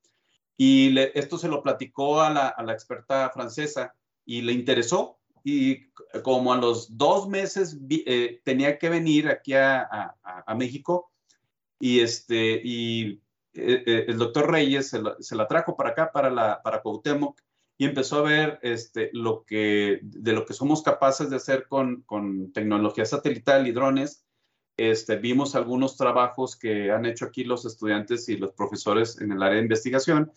y 0.60 0.98
esto 1.14 1.38
se 1.38 1.48
lo 1.48 1.62
platicó 1.62 2.20
a 2.20 2.30
la, 2.30 2.48
a 2.48 2.64
la, 2.64 2.72
experta 2.72 3.30
francesa 3.30 3.94
y 4.26 4.42
le 4.42 4.52
interesó. 4.52 5.20
Y 5.44 5.88
como 6.24 6.52
a 6.52 6.56
los 6.58 6.98
dos 6.98 7.28
meses 7.28 7.78
eh, 7.88 8.40
tenía 8.44 8.76
que 8.76 8.88
venir 8.88 9.28
aquí 9.28 9.54
a, 9.54 9.88
a, 10.22 10.54
México 10.56 11.12
y, 11.78 12.00
este, 12.00 12.60
y 12.62 13.22
eh, 13.54 13.84
eh, 13.86 14.04
el 14.08 14.18
doctor 14.18 14.50
Reyes 14.50 14.90
se 14.90 15.00
la, 15.00 15.16
se 15.20 15.36
la, 15.36 15.46
trajo 15.46 15.76
para 15.76 15.90
acá, 15.90 16.10
para, 16.10 16.28
la, 16.28 16.60
para 16.60 16.82
Cuauhtémoc, 16.82 17.40
y 17.78 17.84
empezó 17.84 18.18
a 18.18 18.22
ver 18.22 18.58
este, 18.62 19.10
lo 19.12 19.44
que, 19.44 20.00
de 20.02 20.32
lo 20.32 20.44
que 20.44 20.54
somos 20.54 20.82
capaces 20.82 21.30
de 21.30 21.36
hacer 21.36 21.68
con, 21.68 22.02
con 22.02 22.52
tecnología 22.52 23.04
satelital 23.04 23.68
y 23.68 23.72
drones. 23.72 24.26
Este, 24.78 25.16
vimos 25.16 25.56
algunos 25.56 25.96
trabajos 25.96 26.56
que 26.56 26.92
han 26.92 27.04
hecho 27.04 27.24
aquí 27.24 27.42
los 27.42 27.66
estudiantes 27.66 28.28
y 28.28 28.36
los 28.36 28.52
profesores 28.52 29.20
en 29.20 29.32
el 29.32 29.42
área 29.42 29.56
de 29.56 29.64
investigación 29.64 30.30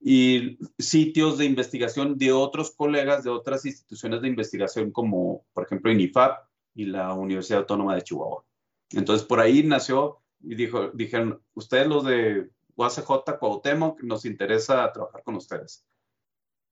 y 0.00 0.56
sitios 0.78 1.36
de 1.36 1.46
investigación 1.46 2.16
de 2.16 2.30
otros 2.30 2.70
colegas 2.70 3.24
de 3.24 3.30
otras 3.30 3.66
instituciones 3.66 4.22
de 4.22 4.28
investigación 4.28 4.92
como, 4.92 5.44
por 5.52 5.64
ejemplo, 5.64 5.90
INIFAP 5.90 6.46
y 6.76 6.84
la 6.84 7.12
Universidad 7.12 7.60
Autónoma 7.60 7.96
de 7.96 8.02
Chihuahua. 8.02 8.44
Entonces, 8.90 9.26
por 9.26 9.40
ahí 9.40 9.64
nació 9.64 10.20
y 10.40 10.54
dijo, 10.54 10.90
dijeron, 10.94 11.42
ustedes 11.54 11.88
los 11.88 12.04
de 12.04 12.48
UACJ, 12.76 13.38
Cuauhtémoc, 13.40 14.00
nos 14.04 14.24
interesa 14.24 14.92
trabajar 14.92 15.24
con 15.24 15.34
ustedes. 15.34 15.84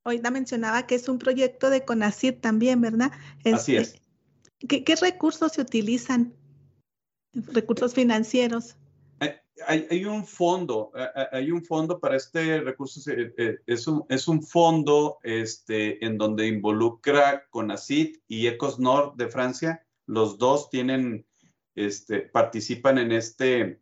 Ahorita 0.05 0.31
mencionaba 0.31 0.87
que 0.87 0.95
es 0.95 1.09
un 1.09 1.19
proyecto 1.19 1.71
de 1.71 1.85
CONACYT 1.85 2.41
también, 2.41 2.81
¿verdad? 2.81 3.11
Así 3.53 3.75
es. 3.75 4.01
¿qué, 4.69 4.85
¿Qué 4.85 4.95
recursos 4.95 5.51
se 5.51 5.63
utilizan? 5.63 6.33
Recursos 7.53 7.95
financieros 7.95 8.77
hay, 9.67 10.05
un 10.05 10.27
fondo, 10.27 10.93
hay 11.33 11.51
un 11.51 11.65
fondo 11.65 11.99
para 11.99 12.17
este 12.17 12.61
recurso, 12.61 13.11
eh, 13.11 13.35
eh, 13.37 13.59
es 13.67 13.87
un, 13.87 14.05
es 14.09 14.29
un 14.29 14.43
fondo 14.43 15.19
este, 15.23 16.05
en 16.05 16.19
donde 16.19 16.47
involucra 16.47 17.47
CONACIT 17.51 18.23
y 18.29 18.47
Ecosnor 18.47 19.17
de 19.17 19.29
Francia. 19.29 19.87
Los 20.07 20.39
dos 20.39 20.69
tienen, 20.69 21.27
este, 21.75 22.21
participan 22.21 22.99
en 22.99 23.13
este, 23.13 23.81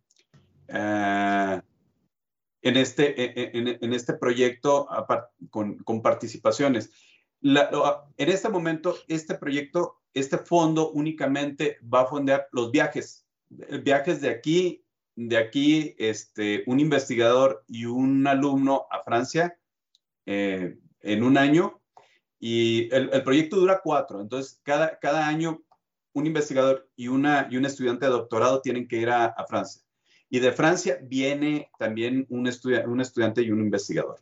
ah, 0.68 1.62
en 2.62 2.76
este, 2.78 3.84
en, 3.84 3.92
este 3.92 4.14
proyecto 4.14 4.88
con, 5.50 5.76
con 5.78 6.00
participaciones. 6.00 6.90
en 7.42 8.02
este 8.16 8.48
momento, 8.48 8.96
este 9.06 9.34
proyecto, 9.34 10.00
este 10.14 10.38
fondo 10.38 10.90
únicamente 10.92 11.76
va 11.82 12.02
a 12.02 12.06
fondear 12.06 12.48
los 12.52 12.70
viajes, 12.70 13.23
viajes 13.82 14.20
de 14.20 14.30
aquí 14.30 14.84
de 15.16 15.36
aquí 15.36 15.94
este, 15.98 16.64
un 16.66 16.80
investigador 16.80 17.64
y 17.68 17.84
un 17.84 18.26
alumno 18.26 18.86
a 18.90 19.02
Francia 19.02 19.56
eh, 20.26 20.76
en 21.00 21.22
un 21.22 21.38
año 21.38 21.80
y 22.40 22.92
el, 22.94 23.22
proyecto 23.22 23.56
dura 23.56 23.80
cuatro. 23.82 24.20
Entonces, 24.20 24.60
cada, 24.62 24.98
cada 24.98 25.26
año 25.26 25.62
un 26.12 26.26
investigador 26.26 26.88
y, 26.96 27.08
una, 27.08 27.48
y 27.50 27.56
un 27.56 27.64
estudiante 27.64 28.06
de 28.06 28.12
doctorado 28.12 28.60
tienen 28.60 28.86
que 28.86 28.96
ir 28.96 29.08
a, 29.08 29.34
Francia. 29.48 29.82
Y 30.28 30.40
de 30.40 30.52
Francia 30.52 30.98
viene 31.02 31.70
también 31.78 32.26
un, 32.28 32.50
un 32.86 33.00
estudiante 33.00 33.42
y 33.42 33.50
un 33.50 33.60
investigador. 33.60 34.20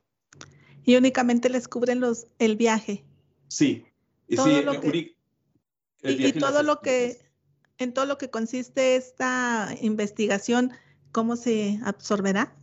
Y 0.84 0.96
únicamente 0.96 1.48
les 1.48 1.68
cubren 1.68 2.00
los, 2.00 2.26
el 2.38 2.56
viaje. 2.56 3.04
Sí. 3.48 3.84
Y, 4.28 4.34
y 4.34 6.32
todo 6.32 6.62
lo 6.62 6.80
que 6.80 7.18
en 7.82 7.92
todo 7.92 8.06
lo 8.06 8.18
que 8.18 8.30
consiste 8.30 8.96
esta 8.96 9.74
investigación, 9.80 10.72
¿cómo 11.12 11.36
se 11.36 11.78
absorberá? 11.84 12.56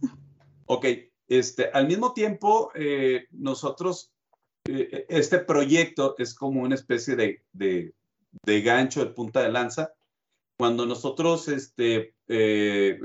Ok, 0.66 0.86
este, 1.28 1.70
al 1.72 1.88
mismo 1.88 2.14
tiempo, 2.14 2.72
eh, 2.76 3.28
nosotros, 3.32 4.12
eh, 4.66 5.06
este 5.10 5.40
proyecto 5.40 6.16
es 6.18 6.34
como 6.34 6.62
una 6.62 6.76
especie 6.76 7.16
de, 7.16 7.44
de, 7.54 8.62
gancho 8.62 9.06
de 9.06 9.12
punta 9.12 9.42
de 9.42 9.52
lanza. 9.52 9.94
Cuando 10.58 10.86
nosotros, 10.86 11.48
este, 11.48 12.16
eh, 12.28 13.00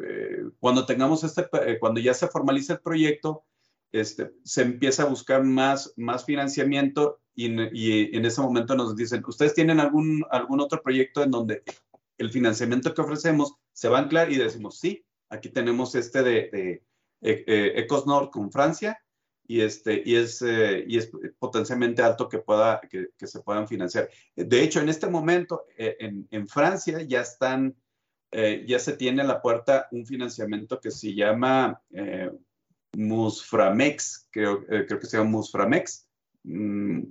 cuando 0.59 0.87
tengamos 0.87 1.23
este, 1.23 1.49
cuando 1.79 2.01
ya 2.01 2.15
se 2.15 2.29
formaliza 2.29 2.75
el 2.75 2.81
proyecto, 2.81 3.45
este, 3.93 4.33
se 4.43 4.63
empieza 4.63 5.05
a 5.05 5.09
buscar 5.09 5.45
más, 5.45 5.93
más 5.97 6.25
financiamiento 6.25 7.21
y, 7.35 7.47
y, 7.73 8.17
en 8.17 8.25
ese 8.25 8.41
momento 8.41 8.75
nos 8.75 8.97
dicen, 8.97 9.23
¿ustedes 9.27 9.55
tienen 9.55 9.79
algún, 9.81 10.25
algún 10.31 10.61
otro 10.61 10.83
proyecto 10.83 11.23
en 11.23 11.31
donde 11.31 11.63
el 12.19 12.31
financiamiento 12.31 12.95
que 12.95 13.01
ofrecemos 13.01 13.55
se 13.73 13.89
va 13.89 13.99
a 13.99 14.03
anclar 14.03 14.31
y 14.31 14.37
decimos, 14.37 14.79
sí, 14.79 15.05
aquí 15.29 15.49
tenemos 15.49 15.95
este 15.95 16.23
de, 16.23 16.33
de 16.53 16.85
eh, 17.23 17.73
Ecosnord 17.77 18.31
con 18.31 18.53
Francia 18.53 18.99
y, 19.47 19.61
este, 19.61 20.03
y, 20.05 20.17
es, 20.17 20.43
eh, 20.43 20.85
y 20.87 20.99
es 20.99 21.11
potencialmente 21.39 22.03
alto 22.03 22.29
que, 22.29 22.39
pueda, 22.39 22.81
que, 22.81 23.27
se 23.27 23.41
puedan 23.41 23.69
financiar. 23.69 24.09
De 24.35 24.63
hecho, 24.63 24.81
en 24.81 24.89
este 24.89 25.07
momento, 25.07 25.65
eh, 25.77 25.97
en, 26.01 26.27
en, 26.31 26.49
Francia 26.49 27.03
ya 27.03 27.21
están, 27.21 27.75
ya 28.67 28.81
se 28.81 28.97
tiene 28.97 29.23
a 29.23 29.27
la 29.27 29.41
puerta 29.41 29.87
un 29.93 30.05
financiamiento 30.05 30.81
que 30.81 30.91
se 30.91 31.15
llama 31.15 31.81
Musframex, 32.97 34.29
creo, 34.33 34.67
creo 34.67 34.99
que 34.99 35.07
se 35.07 35.19
llama 35.19 35.31
Musframex, 35.31 36.09
mm, 36.43 37.03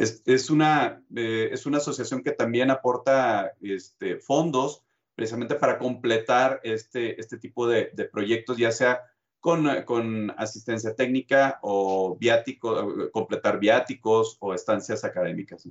es, 0.00 0.50
una, 0.50 1.02
eh, 1.14 1.50
es 1.52 1.66
una 1.66 1.78
asociación 1.78 2.22
que 2.22 2.32
también 2.32 2.70
aporta 2.70 3.52
este, 3.60 4.16
fondos 4.16 4.82
precisamente 5.14 5.54
para 5.54 5.78
completar 5.78 6.60
este, 6.62 7.18
este 7.20 7.38
tipo 7.38 7.66
de, 7.66 7.86
proyectos, 8.12 8.58
ya 8.58 8.70
sea 8.70 9.00
con, 9.40 9.66
con, 9.84 10.30
asistencia 10.36 10.94
técnica 10.94 11.58
o 11.62 12.16
viático, 12.18 13.10
completar 13.12 13.58
viáticos 13.58 14.36
o 14.40 14.52
estancias 14.52 15.04
académicas. 15.04 15.66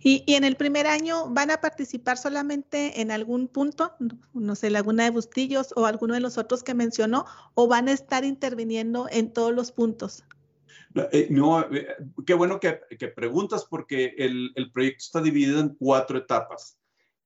Y, 0.00 0.22
y, 0.26 0.34
en 0.34 0.44
el 0.44 0.56
primer 0.56 0.86
año 0.86 1.28
van 1.30 1.50
a 1.50 1.60
participar 1.60 2.18
solamente 2.18 3.00
en 3.00 3.10
algún 3.10 3.48
punto, 3.48 3.94
no 4.32 4.54
sé, 4.54 4.70
Laguna 4.70 5.04
de 5.04 5.10
Bustillos 5.10 5.72
o 5.76 5.86
alguno 5.86 6.14
de 6.14 6.20
los 6.20 6.38
otros 6.38 6.62
que 6.62 6.74
mencionó, 6.74 7.24
o 7.54 7.66
van 7.66 7.88
a 7.88 7.92
estar 7.92 8.24
interviniendo 8.24 9.08
en 9.10 9.32
todos 9.32 9.52
los 9.52 9.72
puntos. 9.72 10.24
Eh, 11.12 11.28
no, 11.30 11.60
eh, 11.72 11.96
qué 12.26 12.34
bueno 12.34 12.58
que, 12.60 12.80
preguntas 13.14 13.66
porque 13.68 14.14
el, 14.18 14.70
proyecto 14.72 14.98
está 14.98 15.20
dividido 15.20 15.60
en 15.60 15.70
cuatro 15.70 16.18
etapas. 16.18 16.78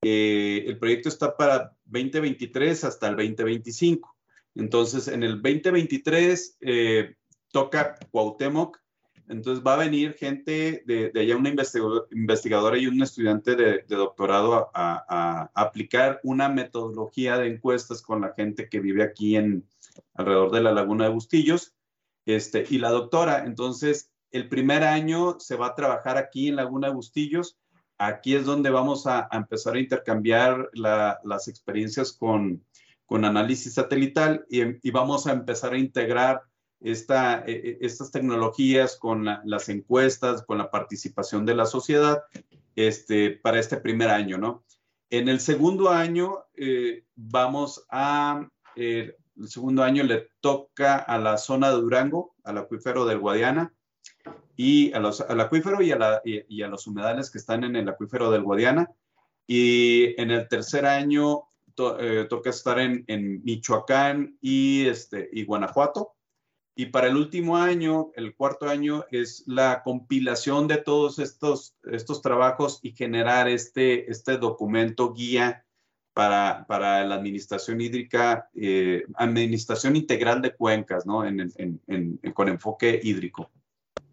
Eh, 0.03 0.65
el 0.67 0.79
proyecto 0.79 1.09
está 1.09 1.37
para 1.37 1.77
2023 1.87 2.85
hasta 2.85 3.09
el 3.09 3.17
2025. 3.17 4.17
Entonces, 4.55 5.09
en 5.09 5.23
el 5.23 5.41
2023 5.41 6.59
toca 7.51 7.97
Cuauhtémoc 8.11 8.79
Entonces 9.29 9.65
va 9.65 9.75
a 9.75 9.85
venir 9.85 10.15
gente 10.15 10.83
de, 10.85 11.13
allá, 11.19 11.37
una 11.37 11.55
investigadora 12.11 12.77
y 12.77 12.87
un 12.87 13.03
estudiante 13.03 13.55
de, 13.57 13.85
doctorado 13.89 14.71
a, 14.75 15.51
aplicar 15.55 16.21
una 16.25 16.49
metodología 16.49 17.39
de 17.39 17.49
encuestas 17.49 18.03
con 18.03 18.21
la 18.21 18.35
gente 18.35 18.69
que 18.69 18.81
vive 18.81 19.03
aquí 19.03 19.37
en 19.37 19.65
alrededor 20.15 20.51
de 20.51 20.63
la 20.63 20.73
laguna 20.73 21.05
de 21.05 21.11
Bustillos. 21.11 21.75
Este, 22.27 22.65
y 22.69 22.79
la 22.79 22.91
doctora, 22.91 23.45
entonces, 23.45 24.11
el 24.31 24.49
primer 24.49 24.83
año 24.83 25.39
se 25.41 25.57
va 25.57 25.69
a 25.69 25.75
trabajar 25.75 26.17
aquí 26.17 26.49
en 26.49 26.57
Laguna 26.57 26.89
de 26.89 26.95
Bustillos. 26.95 27.59
Aquí 27.99 28.35
es 28.35 28.45
donde 28.45 28.71
vamos 28.71 29.07
a, 29.07 29.29
empezar 29.33 29.75
a 29.75 29.81
intercambiar 29.81 30.71
las 30.73 31.49
experiencias 31.49 32.13
con, 32.13 32.65
análisis 33.09 33.75
satelital 33.75 34.47
y, 34.49 34.91
vamos 34.91 35.27
a 35.27 35.33
empezar 35.33 35.75
a 35.75 35.79
integrar 35.79 36.41
esta, 36.81 37.45
e, 37.47 37.53
e, 37.53 37.79
estas 37.83 38.11
tecnologías 38.11 38.97
con 38.97 39.27
las 39.45 39.69
encuestas, 39.69 40.43
con 40.43 40.57
la 40.57 40.71
participación 40.71 41.45
de 41.45 41.55
la 41.55 41.67
sociedad 41.67 42.23
este, 42.75 43.31
para 43.31 43.61
este 43.61 43.77
primer 43.77 44.09
año, 44.09 44.39
¿no? 44.39 44.65
En 45.11 45.29
el 45.29 45.41
segundo 45.41 45.91
año 45.91 46.47
eh, 46.55 47.05
vamos 47.15 47.85
a, 47.91 48.49
eh, 48.77 49.15
el 49.39 49.49
segundo 49.49 49.83
año 49.83 50.05
le 50.05 50.29
toca 50.41 50.97
a 50.97 51.19
la 51.19 51.39
zona 51.39 51.71
de 51.71 51.77
Durango, 51.77 52.35
al 52.45 52.59
acuífero 52.59 53.05
del 53.05 53.19
Guadiana, 53.19 53.73
y 54.57 54.93
a 54.93 55.01
los, 55.01 55.21
al 55.21 55.41
acuífero 55.41 55.81
y 55.83 55.93
a, 55.93 56.69
los 56.69 56.87
humedales 56.87 57.31
que 57.31 57.39
están 57.39 57.65
en 57.65 57.77
el 57.77 57.89
acuífero 57.89 58.31
del 58.31 58.43
Guadiana. 58.43 58.91
Y 59.47 60.21
en 60.21 60.31
el 60.31 60.49
tercer 60.49 60.87
año 60.87 61.45
eh, 61.99 62.27
toca 62.29 62.51
estar 62.51 62.79
en, 62.79 63.05
en, 63.09 63.43
Michoacán 63.43 64.37
y, 64.41 64.87
este, 64.87 65.29
y 65.33 65.45
Guanajuato. 65.45 66.15
Y 66.75 66.87
para 66.87 67.09
el 67.09 67.17
último 67.17 67.57
año, 67.57 68.13
el 68.15 68.35
cuarto 68.35 68.69
año, 68.69 69.05
es 69.11 69.45
la 69.47 69.83
compilación 69.83 70.69
de 70.69 70.79
todos 70.79 71.19
estos, 71.19 71.75
estos 71.85 72.23
trabajos 72.23 72.81
y 72.83 72.93
generar 72.93 73.49
este, 73.49 74.11
este 74.11 74.39
documento 74.39 75.13
guía 75.13 75.65
para, 76.15 76.65
para 76.69 77.05
la 77.05 77.15
administración 77.15 77.81
hídrica, 77.81 78.49
eh, 78.55 79.05
administración 79.15 79.97
integral 79.97 80.43
de 80.43 80.55
cuencas, 80.55 81.07
¿no? 81.07 81.25
En, 81.25 81.53
en, 81.57 82.21
con 82.35 82.49
enfoque 82.49 83.01
hídrico. 83.03 83.51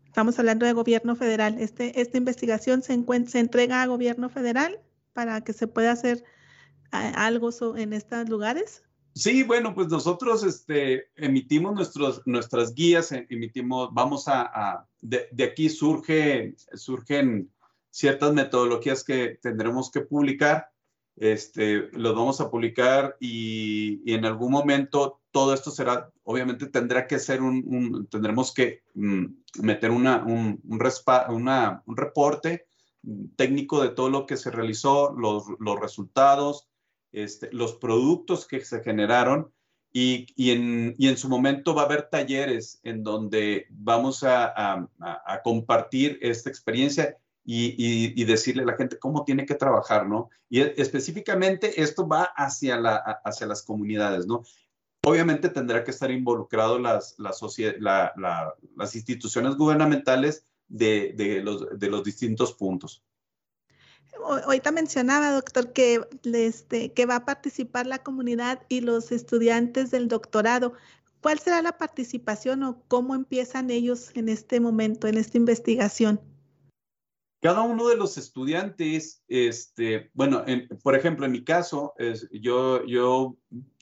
Estamos 0.06 0.40
hablando 0.40 0.66
de 0.66 0.74
gobierno 0.74 1.16
federal. 1.16 1.58
Este, 1.60 2.02
¿Esta 2.02 2.18
investigación 2.18 2.82
se, 2.82 2.98
se 3.28 3.40
entrega 3.40 3.82
a 3.82 3.86
gobierno 3.86 4.30
federal 4.30 4.80
para 5.14 5.42
que 5.42 5.54
se 5.54 5.68
pueda 5.68 5.92
hacer 5.92 6.24
algo 6.92 7.52
en 7.78 7.94
estos 7.94 8.28
lugares? 8.30 8.84
Sí, 9.14 9.44
bueno, 9.44 9.76
pues 9.76 9.88
nosotros 9.90 10.44
este, 10.44 11.10
emitimos 11.16 11.74
nuestros, 11.74 12.22
nuestras 12.26 12.74
guías, 12.74 13.12
eh, 13.12 13.28
emitimos, 13.30 13.90
vamos 13.92 14.26
a, 14.28 14.88
de, 15.02 15.30
aquí 15.44 15.70
surge, 15.70 16.56
surgen 16.74 17.52
ciertas 17.90 18.34
metodologías 18.34 19.04
que 19.04 19.40
tendremos 19.42 19.92
que 19.92 20.02
publicar, 20.02 20.70
este, 21.20 21.90
los 21.92 22.16
vamos 22.16 22.42
a 22.42 22.50
publicar 22.50 23.18
y, 23.20 24.12
en 24.12 24.26
algún 24.26 24.52
momento 24.52 25.22
todo 25.32 25.54
esto 25.54 25.70
será, 25.70 26.10
obviamente 26.24 26.66
tendrá 26.68 27.06
que 27.06 27.20
ser 27.20 27.42
un, 27.42 28.08
tendremos 28.10 28.54
que 28.54 28.82
mm, 28.96 29.26
meter 29.62 29.92
una, 29.92 30.24
un, 30.26 30.60
un, 30.64 31.50
un 31.86 31.98
reporte 31.98 32.66
técnico 33.36 33.82
de 33.82 33.90
todo 33.90 34.10
lo 34.10 34.26
que 34.26 34.38
se 34.38 34.50
realizó, 34.50 35.12
los, 35.12 35.44
los 35.60 35.80
resultados, 35.80 36.68
este, 37.12 37.50
los 37.52 37.76
productos 37.76 38.48
que 38.48 38.62
se 38.62 38.82
generaron 38.82 39.52
y, 39.92 40.52
en, 40.52 41.18
su 41.18 41.30
momento 41.30 41.74
va 41.74 41.84
a 41.84 41.86
haber 41.86 42.10
talleres 42.10 42.80
en 42.84 43.04
donde 43.04 43.66
vamos 43.70 44.24
a, 44.24 44.88
compartir 45.44 46.20
esta 46.22 46.50
experiencia 46.50 47.18
y, 47.46 48.24
decirle 48.26 48.64
a 48.64 48.68
la 48.68 48.76
gente 48.76 49.00
cómo 49.00 49.24
tiene 49.24 49.46
que 49.46 49.56
trabajar, 49.56 50.08
¿no? 50.08 50.30
Y 50.50 50.62
específicamente 50.62 51.82
esto 51.82 52.08
va 52.08 52.24
hacia, 52.36 52.78
las 52.78 53.64
comunidades, 53.64 54.28
¿no? 54.28 54.44
Obviamente 55.06 55.50
tendrá 55.50 55.84
que 55.84 55.92
estar 55.92 56.12
involucrado 56.12 56.78
las, 56.80 57.16
instituciones 58.94 59.56
gubernamentales 59.56 60.46
de, 60.68 61.42
los, 61.44 62.04
distintos 62.04 62.54
puntos 62.54 63.04
ahorita 64.22 64.72
mencionaba, 64.72 65.32
doctor, 65.32 65.72
este, 66.24 66.94
que 66.94 67.06
va 67.06 67.18
a 67.18 67.26
participar 67.26 67.88
la 67.88 68.00
comunidad 68.00 68.62
y 68.68 68.82
los 68.82 69.12
estudiantes 69.12 69.92
del 69.92 70.08
doctorado. 70.08 70.74
¿Cuál 71.22 71.40
será 71.40 71.62
la 71.62 71.78
participación 71.78 72.64
o 72.64 72.82
cómo 72.88 73.16
empiezan 73.16 73.70
ellos 73.70 74.12
en 74.16 74.30
este 74.30 74.60
momento, 74.60 75.08
en 75.08 75.18
esta 75.18 75.38
investigación? 75.38 76.22
Cada 77.42 77.62
uno 77.62 77.88
de 77.88 77.96
los 77.96 78.18
estudiantes, 78.18 79.24
este, 79.28 80.12
bueno, 80.14 80.44
por 80.84 80.96
ejemplo, 80.96 81.26
en 81.26 81.32
mi 81.32 81.44
caso, 81.44 81.94
yo, 82.32 82.86
yo, 82.86 83.38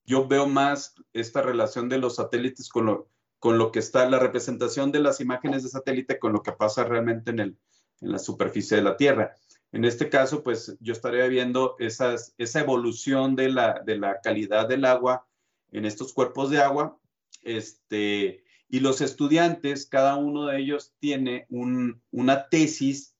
yo 0.05 0.27
veo 0.27 0.47
más 0.47 0.93
esta 1.13 1.41
relación 1.41 1.89
de 1.89 1.97
los 1.97 2.15
satélites 2.15 2.69
con 2.69 2.85
lo, 2.85 3.09
con 3.39 3.57
lo 3.57 3.71
que 3.71 3.79
está, 3.79 4.07
la 4.09 4.19
representación 4.19 4.91
de 4.91 4.99
las 4.99 5.19
imágenes 5.21 5.63
de 5.63 5.69
satélite 5.69 6.19
con 6.19 6.33
lo 6.33 6.43
que 6.43 6.51
pasa 6.51 6.83
realmente 6.83 7.31
en, 7.31 7.39
el, 7.39 7.57
en 8.01 8.11
la 8.11 8.19
superficie 8.19 8.77
de 8.77 8.83
la 8.83 8.95
Tierra. 8.95 9.35
En 9.71 9.85
este 9.85 10.09
caso, 10.09 10.43
pues 10.43 10.77
yo 10.79 10.93
estaría 10.93 11.27
viendo 11.27 11.75
esas, 11.79 12.33
esa 12.37 12.61
evolución 12.61 13.35
de 13.35 13.49
la, 13.49 13.81
de 13.85 13.97
la 13.97 14.21
calidad 14.21 14.67
del 14.67 14.85
agua 14.85 15.27
en 15.71 15.85
estos 15.85 16.13
cuerpos 16.13 16.49
de 16.49 16.59
agua. 16.59 16.97
Este, 17.41 18.43
y 18.69 18.79
los 18.79 19.01
estudiantes, 19.01 19.85
cada 19.85 20.15
uno 20.15 20.45
de 20.45 20.59
ellos 20.59 20.93
tiene 20.99 21.47
una 21.49 22.49
tesis 22.49 23.16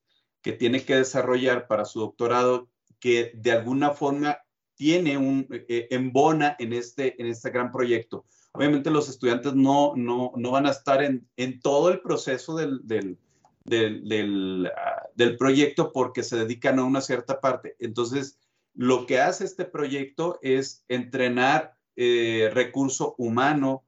que 0.48 0.54
tiene 0.54 0.86
que 0.86 0.96
desarrollar 0.96 1.68
para 1.68 1.84
su 1.84 2.00
doctorado 2.00 2.70
que 3.02 3.34
de 3.36 3.52
alguna 3.52 3.92
forma 3.92 4.38
tiene 4.76 5.18
un, 5.18 5.46
eh, 5.52 5.90
embona 5.92 6.56
en 6.58 6.72
este, 6.72 7.22
en 7.22 7.28
este 7.28 7.50
gran 7.50 7.70
proyecto. 7.70 8.24
Obviamente 8.54 8.90
los 8.90 9.10
estudiantes 9.10 9.56
no, 9.56 9.92
no, 9.98 10.32
no 10.38 10.52
van 10.52 10.66
a 10.66 10.72
estar 10.72 11.04
en, 11.04 11.28
en 11.36 11.60
todo 11.60 11.90
el 11.90 12.00
proceso 12.00 12.56
del, 12.56 12.80
del, 12.88 13.18
del, 13.66 14.72
ah, 14.74 15.10
del, 15.16 15.36
proyecto 15.36 15.92
porque 15.92 16.24
se 16.24 16.38
dedican 16.38 16.80
a 16.80 16.86
una 16.86 17.02
cierta 17.02 17.42
parte. 17.42 17.76
Entonces, 17.80 18.40
lo 18.74 19.06
que 19.06 19.20
hace 19.20 19.44
este 19.44 19.66
proyecto 19.66 20.40
es 20.42 20.86
entrenar 20.88 21.76
eh, 21.98 22.50
recurso 22.54 23.16
humano 23.18 23.84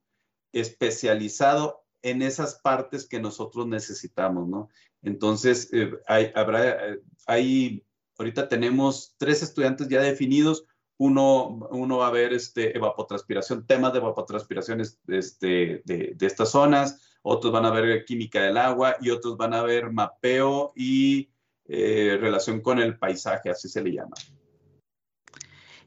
especializado 0.52 1.86
en 2.02 2.22
esas 2.22 2.56
partes 2.56 3.08
que 3.08 3.22
nosotros 3.22 3.66
necesitamos, 3.66 4.50
¿no? 4.50 4.68
Entonces, 5.02 5.70
eh, 5.74 5.92
hay, 6.08 6.32
habrá, 6.36 6.98
hay, 7.26 7.84
ahorita 8.18 8.48
tenemos 8.50 9.16
tres 9.18 9.44
estudiantes 9.44 9.88
ya 9.88 10.02
definidos, 10.02 10.66
uno, 10.98 11.68
uno 11.72 11.98
va 11.98 12.08
a 12.08 12.12
ver 12.12 12.34
este, 12.34 12.76
evapotranspiración, 12.76 13.66
temas 13.66 13.94
de 13.94 14.00
evapotranspiración 14.00 14.82
este, 14.82 15.82
de, 15.86 16.14
de 16.16 16.26
estas 16.26 16.52
zonas, 16.52 17.00
otros 17.22 17.54
van 17.54 17.66
a 17.66 17.72
ver 17.72 18.04
química 18.06 18.42
del 18.42 18.58
agua 18.58 18.98
y 19.02 19.10
otros 19.10 19.38
van 19.38 19.54
a 19.54 19.64
ver 19.64 19.92
mapeo 19.92 20.74
y 20.76 21.30
eh, 21.66 22.18
relación 22.20 22.62
con 22.62 22.80
el 22.80 22.98
paisaje, 22.98 23.50
así 23.50 23.70
se 23.70 23.84
le 23.84 23.92
llama. 23.92 24.16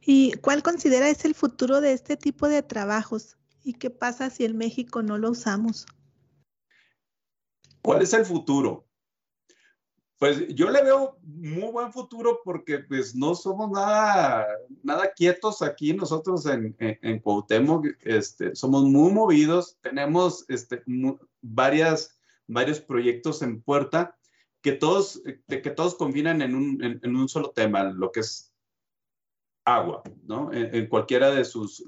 ¿Y 0.00 0.32
cuál 0.34 0.62
considera 0.62 1.08
es 1.08 1.24
el 1.24 1.34
futuro 1.34 1.80
de 1.80 1.92
este 1.92 2.16
tipo 2.16 2.48
de 2.48 2.62
trabajos? 2.62 3.36
¿Y 3.64 3.74
qué 3.74 3.90
pasa 3.90 4.30
si 4.30 4.44
en 4.44 4.56
México 4.56 5.02
no 5.02 5.18
lo 5.18 5.30
usamos? 5.30 5.86
¿Cuál 7.82 8.02
es 8.02 8.12
el 8.12 8.24
futuro? 8.24 8.86
Pues 10.22 10.46
yo 10.54 10.70
le 10.70 10.84
veo 10.84 11.18
muy 11.24 11.72
buen 11.72 11.92
futuro 11.92 12.42
porque 12.44 12.78
pues 12.78 13.12
no 13.12 13.34
somos 13.34 13.72
nada, 13.72 14.46
nada 14.84 15.12
quietos 15.12 15.62
aquí 15.62 15.94
nosotros 15.94 16.46
en, 16.46 16.76
en, 16.78 17.18
Cuauhtémoc, 17.18 17.88
este, 18.02 18.54
somos 18.54 18.84
muy 18.84 19.10
movidos, 19.10 19.78
tenemos 19.80 20.44
este, 20.48 20.84
varias, 21.40 22.16
varios 22.46 22.78
proyectos 22.78 23.42
en 23.42 23.62
puerta 23.62 24.16
que 24.60 24.70
todos, 24.70 25.20
que 25.48 25.58
todos 25.58 25.96
combinan 25.96 26.40
en 26.40 26.54
un, 26.54 27.00
en, 27.02 27.16
un 27.16 27.28
solo 27.28 27.50
tema, 27.50 27.82
lo 27.82 28.12
que 28.12 28.20
es 28.20 28.54
agua, 29.64 30.04
¿no? 30.22 30.52
En, 30.52 30.86
cualquiera 30.86 31.32
de 31.32 31.44
sus 31.44 31.84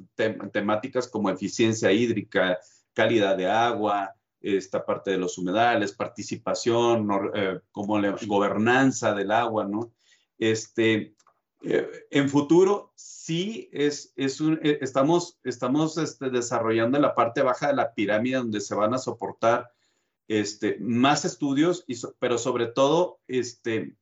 temáticas 0.52 1.06
como 1.06 1.30
eficiencia 1.30 1.92
hídrica, 1.92 2.58
calidad 2.94 3.36
de 3.36 3.48
agua, 3.48 4.16
esta 4.44 4.84
parte 4.84 5.12
de 5.12 5.18
los 5.18 5.38
humedales, 5.38 5.92
participación, 5.92 7.08
eh, 7.34 7.60
como 7.72 7.98
la 7.98 8.14
gobernanza 8.26 9.14
del 9.14 9.30
agua, 9.30 9.64
¿no? 9.64 9.92
Este, 10.38 11.14
eh, 11.62 11.88
en 12.10 12.28
futuro 12.28 12.92
sí 12.94 13.70
es, 13.72 14.12
es 14.16 14.40
un, 14.42 14.60
eh, 14.62 14.78
estamos, 14.82 15.38
estamos 15.44 15.96
este, 15.96 16.28
desarrollando 16.28 16.98
la 16.98 17.14
parte 17.14 17.42
baja 17.42 17.68
de 17.68 17.76
la 17.76 17.94
pirámide 17.94 18.36
donde 18.36 18.60
se 18.60 18.74
van 18.74 18.92
a 18.92 18.98
soportar 18.98 19.70
este, 20.28 20.76
más 20.78 21.24
estudios, 21.24 21.86
pero 22.18 22.36
sobre 22.36 22.66
todo, 22.66 23.20
este, 23.26 23.96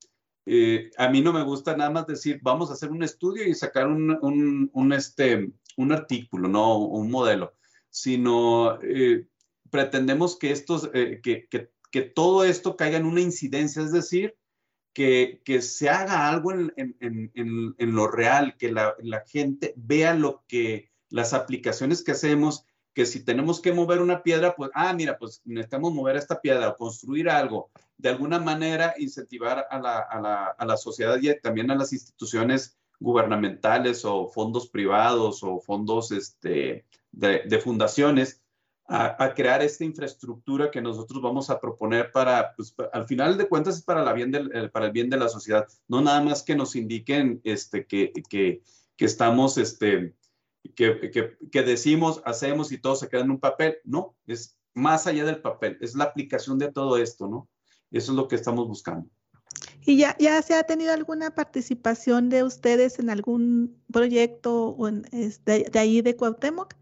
a 0.99 1.09
mí 1.09 1.21
no 1.21 1.33
me 1.33 1.45
gusta 1.45 1.77
nada 1.77 1.91
más 1.91 2.07
decir, 2.09 2.41
vamos 2.43 2.71
a 2.71 2.73
hacer 2.73 2.91
un 2.91 3.05
estudio 3.05 3.47
y 3.47 3.55
sacar 3.55 3.87
un, 3.87 4.71
un 4.73 4.93
este, 4.93 5.53
un 5.77 5.93
artículo, 5.93 6.49
no 6.49 6.79
un 6.79 7.11
modelo, 7.11 7.55
sino 7.91 8.79
pretendemos 9.73 10.39
que, 10.39 10.53
estos, 10.53 10.91
eh, 10.93 11.21
que, 11.23 11.49
que 11.91 12.03
todo 12.03 12.45
esto 12.45 12.77
caiga 12.77 12.99
en 12.99 13.07
una 13.07 13.21
incidencia, 13.21 13.83
es 13.83 13.91
decir, 13.91 14.37
que, 14.93 15.41
que 15.45 15.63
se 15.63 15.89
haga 15.89 16.29
algo 16.29 16.53
en, 16.53 16.73
en, 16.77 16.97
en, 17.01 17.75
en 17.79 17.95
lo 17.95 18.09
real, 18.09 18.57
que 18.59 18.71
la, 18.71 18.95
la, 18.99 19.25
gente 19.27 19.73
vea 19.77 20.15
lo 20.15 20.45
que 20.47 20.91
las 21.09 21.33
aplicaciones 21.33 22.03
que 22.03 22.13
hacemos, 22.13 22.67
que 22.95 23.07
si 23.07 23.25
tenemos 23.25 23.61
que 23.61 23.73
mover 23.73 24.01
una 24.01 24.23
piedra, 24.23 24.55
pues, 24.55 24.71
ah, 24.75 24.93
mira, 24.93 25.19
pues 25.19 25.41
necesitamos 25.45 25.95
mover 25.95 26.17
esta 26.17 26.41
piedra 26.41 26.69
o 26.69 26.77
construir 26.77 27.31
algo, 27.31 27.71
de 27.97 28.11
alguna 28.11 28.39
manera 28.39 28.95
incentivar 28.99 29.67
a 29.71 29.79
la, 29.79 29.99
a 29.99 30.21
la, 30.21 30.47
a 30.47 30.67
la 30.67 30.77
sociedad 30.77 31.19
y 31.21 31.41
también 31.41 31.71
a 31.71 31.75
las 31.75 31.93
instituciones 31.93 32.77
gubernamentales 33.01 34.05
o 34.05 34.29
fondos 34.29 34.69
privados 34.69 35.43
o 35.43 35.59
fondos 35.61 36.13
este, 36.13 36.85
de 37.13 37.59
fundaciones 37.63 38.42
a, 38.87 39.33
crear 39.35 39.63
esta 39.63 39.85
infraestructura 39.85 40.71
que 40.71 40.83
nosotros 40.83 41.23
vamos 41.23 41.51
a 41.51 41.61
proponer 41.61 42.11
para, 42.11 42.55
pues, 42.55 42.75
al 42.93 43.07
final 43.07 43.39
de 43.39 43.49
cuentas 43.49 43.79
es 43.79 43.85
del, 43.85 44.71
para 44.71 44.87
el 44.87 44.93
bien 44.93 45.09
de 45.09 45.17
la 45.17 45.29
sociedad, 45.29 45.67
no 45.89 46.01
nada 46.01 46.23
más 46.23 46.43
que 46.43 46.57
nos 46.57 46.77
indiquen 46.77 47.41
este, 47.45 47.87
que, 47.87 48.13
que, 48.29 48.63
que 48.97 49.05
estamos, 49.05 49.57
este, 49.57 50.15
que, 50.75 51.11
que, 51.51 51.63
decimos, 51.63 52.23
hacemos 52.25 52.73
y 52.73 52.79
todo 52.79 52.97
se 52.97 53.09
queda 53.09 53.23
en 53.23 53.31
un 53.31 53.41
papel, 53.41 53.79
no, 53.85 54.17
es 54.27 54.59
más 54.75 55.07
allá 55.07 55.25
del 55.25 55.41
papel, 55.41 55.79
es 55.81 55.95
la 55.95 56.05
aplicación 56.05 56.59
de 56.59 56.73
todo 56.73 56.97
esto, 56.97 57.29
¿no? 57.29 57.49
Eso 57.91 58.13
es 58.13 58.17
lo 58.17 58.27
que 58.29 58.37
estamos 58.37 58.67
buscando. 58.67 59.09
¿Y 59.85 59.99
ya, 59.99 60.17
ya 60.19 60.41
se 60.43 60.55
ha 60.55 60.65
tenido 60.65 60.93
alguna 60.93 61.35
participación 61.35 62.31
de 62.31 62.43
ustedes 62.43 62.99
en 62.99 63.11
algún 63.11 63.83
proyecto 63.93 64.77
o 64.77 64.91
de, 64.91 65.69
de 65.71 65.79
ahí 65.79 66.01
de 66.01 66.17
Cuauhtémoc? 66.17 66.75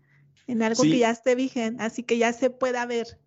En 0.50 0.62
algo 0.62 0.82
sí. 0.82 0.90
que 0.90 0.98
ya 0.98 1.10
esté 1.10 1.34
vigente, 1.34 1.82
así 1.82 2.02
que 2.02 2.18
ya 2.18 2.32
se 2.32 2.50
pueda 2.50 2.84
ver. 2.84 3.18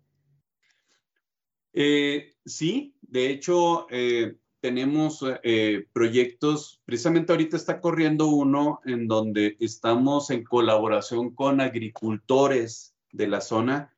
Eh, 1.72 2.34
sí, 2.44 2.96
de 3.00 3.30
hecho, 3.30 3.86
eh, 3.90 4.36
tenemos 4.60 5.24
eh, 5.42 5.86
proyectos, 5.92 6.82
precisamente 6.84 7.32
ahorita 7.32 7.56
está 7.56 7.80
corriendo 7.80 8.28
uno 8.28 8.80
en 8.84 9.08
donde 9.08 9.56
estamos 9.58 10.30
en 10.30 10.44
colaboración 10.44 11.34
con 11.34 11.60
agricultores 11.60 12.94
de 13.10 13.26
la 13.26 13.40
zona 13.40 13.90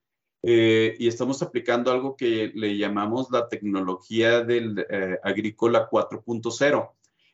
y 0.43 1.09
estamos 1.09 1.43
aplicando 1.43 1.91
algo 1.91 2.15
que 2.15 2.53
le 2.55 2.77
llamamos 2.77 3.33
la 3.33 3.49
tecnología 3.49 4.45
del 4.45 4.87
agrícola 5.25 5.91
4.0. 5.91 6.93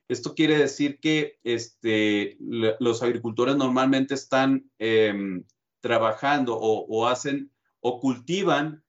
Esto 0.09 0.35
quiere 0.35 0.57
decir 0.57 0.99
que 0.99 1.39
este, 1.45 2.39
los 2.39 3.03
agricultores 3.03 3.57
normalmente 3.57 4.15
están 4.15 4.71
em, 4.79 5.45
trabajando 5.83 6.57
o, 6.59 7.07
hacen 7.07 7.51
o 7.81 8.01
cultivan 8.01 8.83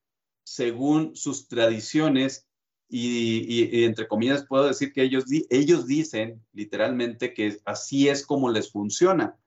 según 0.46 1.16
sus 1.16 1.50
tradiciones 1.50 2.48
y, 2.88 3.84
entre 3.84 4.08
comillas 4.08 4.46
puedo 4.46 4.68
decir 4.68 4.94
que 4.94 5.02
ellos, 5.02 5.26
ellos 5.50 5.88
dicen 5.88 6.46
literalmente 6.54 7.34
que 7.34 7.58
así 7.66 8.08
es 8.08 8.26
como 8.26 8.50
les 8.52 8.72
funciona. 8.72 9.38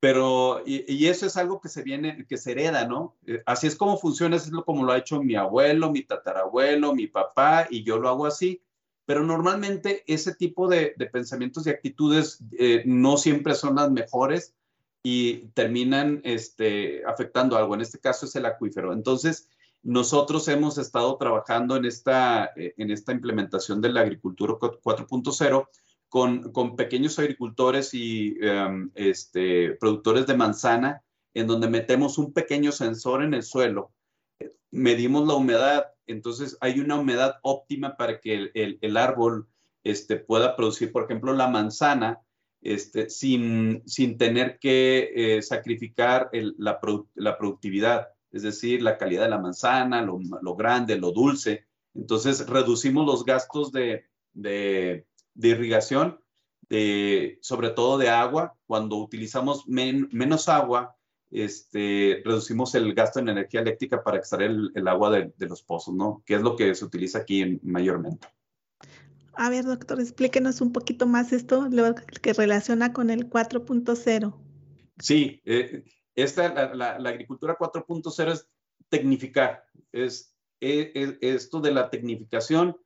Pero, 0.00 0.62
y, 0.64 1.06
eso 1.06 1.26
es 1.26 1.36
algo 1.36 1.60
que 1.60 1.68
se 1.68 1.82
viene, 1.82 2.24
que 2.28 2.36
se 2.36 2.52
hereda, 2.52 2.86
¿no? 2.86 3.16
Eh, 3.26 3.42
así 3.46 3.66
es 3.66 3.74
como 3.74 3.98
funciona, 3.98 4.36
es 4.36 4.48
como 4.64 4.84
lo 4.84 4.92
ha 4.92 4.98
hecho 4.98 5.20
mi 5.20 5.34
abuelo, 5.34 5.90
mi 5.90 6.02
tatarabuelo, 6.02 6.94
mi 6.94 7.08
papá, 7.08 7.66
y 7.68 7.82
yo 7.82 7.98
lo 7.98 8.08
hago 8.08 8.26
así. 8.26 8.62
Pero 9.06 9.24
normalmente 9.24 10.04
ese 10.06 10.34
tipo 10.34 10.68
de, 10.68 10.94
de 10.96 11.06
pensamientos 11.06 11.66
y 11.66 11.70
actitudes 11.70 12.38
eh, 12.58 12.82
no 12.86 13.16
siempre 13.16 13.54
son 13.54 13.76
las 13.76 13.90
mejores 13.90 14.54
y 15.10 15.48
terminan 15.54 16.20
este, 16.22 17.02
afectando 17.06 17.56
algo. 17.56 17.74
En 17.74 17.80
este 17.80 17.98
caso 17.98 18.26
es 18.26 18.36
el 18.36 18.44
acuífero. 18.44 18.92
Entonces, 18.92 19.48
nosotros 19.82 20.46
hemos 20.48 20.76
estado 20.76 21.16
trabajando 21.16 21.76
en 21.76 21.86
esta, 21.86 22.50
eh, 22.56 22.74
en 22.76 22.90
esta 22.90 23.12
implementación 23.12 23.80
de 23.80 23.88
la 23.88 24.02
agricultura 24.02 24.52
4.0 24.52 25.66
con, 26.10 26.52
con, 26.52 26.76
pequeños 26.76 27.18
agricultores 27.18 27.94
y 27.94 28.38
um, 28.40 28.90
este, 28.94 29.70
productores 29.80 30.26
de 30.26 30.36
manzana, 30.36 31.02
en 31.32 31.46
donde 31.46 31.68
metemos 31.68 32.18
un 32.18 32.34
pequeño 32.34 32.70
sensor 32.70 33.22
en 33.22 33.32
el 33.32 33.44
suelo, 33.44 33.92
medimos 34.70 35.26
la 35.26 35.34
humedad, 35.34 35.86
entonces 36.06 36.58
hay 36.60 36.80
una 36.80 36.96
humedad 36.96 37.36
óptima 37.40 37.96
para 37.96 38.20
que 38.20 38.34
el, 38.34 38.50
el, 38.52 38.78
el 38.82 38.96
árbol 38.98 39.48
este, 39.84 40.16
pueda 40.16 40.54
producir, 40.54 40.92
por 40.92 41.04
ejemplo, 41.04 41.32
la 41.32 41.48
manzana 41.48 42.20
este, 42.60 43.08
sin, 43.08 43.82
sin 43.86 44.18
tener 44.18 44.58
que 44.58 45.12
eh, 45.14 45.42
sacrificar 45.42 46.30
la, 46.32 46.80
la, 47.14 47.38
productividad, 47.38 48.08
es 48.32 48.42
decir, 48.42 48.82
la 48.82 48.98
calidad 48.98 49.24
de 49.24 49.30
la 49.30 49.38
manzana, 49.38 50.02
lo, 50.02 50.56
grande, 50.56 50.98
lo 50.98 51.12
dulce. 51.12 51.66
Entonces, 51.94 52.46
reducimos 52.48 53.06
los 53.06 53.24
gastos 53.24 53.72
de, 53.72 54.06
de, 54.32 55.06
irrigación, 55.36 56.20
de, 56.68 57.38
sobre 57.42 57.70
todo 57.70 57.98
de 57.98 58.08
agua. 58.08 58.54
Cuando 58.66 58.96
utilizamos 58.96 59.66
men, 59.68 60.08
menos 60.12 60.48
agua, 60.48 60.96
este, 61.30 62.22
reducimos 62.24 62.74
el 62.74 62.94
gasto 62.94 63.20
en 63.20 63.28
energía 63.28 63.60
eléctrica 63.60 64.02
para 64.02 64.18
extraer 64.18 64.50
el, 64.74 64.88
agua 64.88 65.10
de, 65.10 65.32
de, 65.36 65.46
los 65.46 65.62
pozos, 65.62 65.94
¿no? 65.94 66.22
Que 66.26 66.34
es 66.34 66.42
lo 66.42 66.56
que 66.56 66.74
se 66.74 66.84
utiliza 66.84 67.18
aquí 67.18 67.58
mayormente. 67.62 68.28
A 69.40 69.50
ver, 69.50 69.64
doctor, 69.64 70.00
explíquenos 70.00 70.60
un 70.60 70.72
poquito 70.72 71.06
más 71.06 71.32
esto, 71.32 71.68
lo 71.70 71.94
que 71.94 72.32
relaciona 72.32 72.92
con 72.92 73.08
el 73.08 73.30
4.0. 73.30 74.34
Sí, 74.98 75.40
eh, 75.44 75.84
esta, 76.16 76.74
la, 76.74 76.96
agricultura 76.96 77.56
4.0 77.56 78.32
es 78.32 78.48
tecnificar, 78.88 79.64
es, 79.92 80.34
es, 80.58 80.88
es, 80.92 81.18
esto 81.20 81.60
de 81.60 81.70
la 81.70 81.88
tecnificación, 81.88 82.76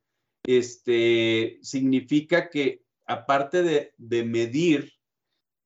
este, 0.44 1.58
significa 1.62 2.50
que 2.50 2.84
aparte 3.06 3.62
de, 3.62 3.94
de 3.96 4.22
medir, 4.22 4.92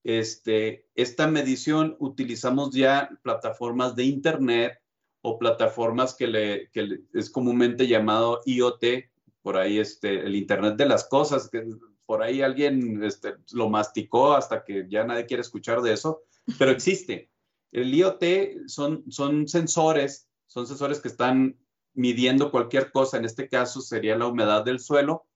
este, 0.04 0.86
esta 0.94 1.26
medición 1.26 1.96
utilizamos 1.98 2.72
ya 2.72 3.10
plataformas 3.24 3.96
de 3.96 4.04
Internet 4.04 4.78
o 5.20 5.36
plataformas 5.36 6.14
que, 6.14 6.28
le, 6.28 6.70
que 6.70 6.82
le, 6.82 7.00
es 7.12 7.28
comúnmente 7.28 7.88
llamado 7.88 8.40
IoT, 8.46 8.84
por 9.46 9.58
ahí 9.58 9.78
este, 9.78 10.26
el 10.26 10.34
Internet 10.34 10.74
de 10.74 10.86
las 10.86 11.04
Cosas, 11.04 11.48
que 11.48 11.64
por 12.04 12.20
ahí 12.20 12.42
alguien 12.42 13.04
este, 13.04 13.36
lo 13.52 13.70
masticó 13.70 14.34
hasta 14.34 14.64
que 14.64 14.88
ya 14.88 15.04
nadie 15.04 15.26
quiere 15.26 15.42
escuchar 15.42 15.82
de 15.82 15.92
eso, 15.92 16.24
pero 16.58 16.72
existe. 16.72 17.30
El 17.70 17.94
IoT 17.94 18.24
son, 18.66 19.04
son 19.08 19.46
sensores, 19.46 20.28
son 20.48 20.66
sensores 20.66 20.98
que 20.98 21.06
están 21.06 21.56
midiendo 21.94 22.50
cualquier 22.50 22.90
cosa, 22.90 23.18
en 23.18 23.24
este 23.24 23.48
caso 23.48 23.80
sería 23.80 24.18
la 24.18 24.26
humedad 24.26 24.64
del 24.64 24.80
suelo, 24.80 25.28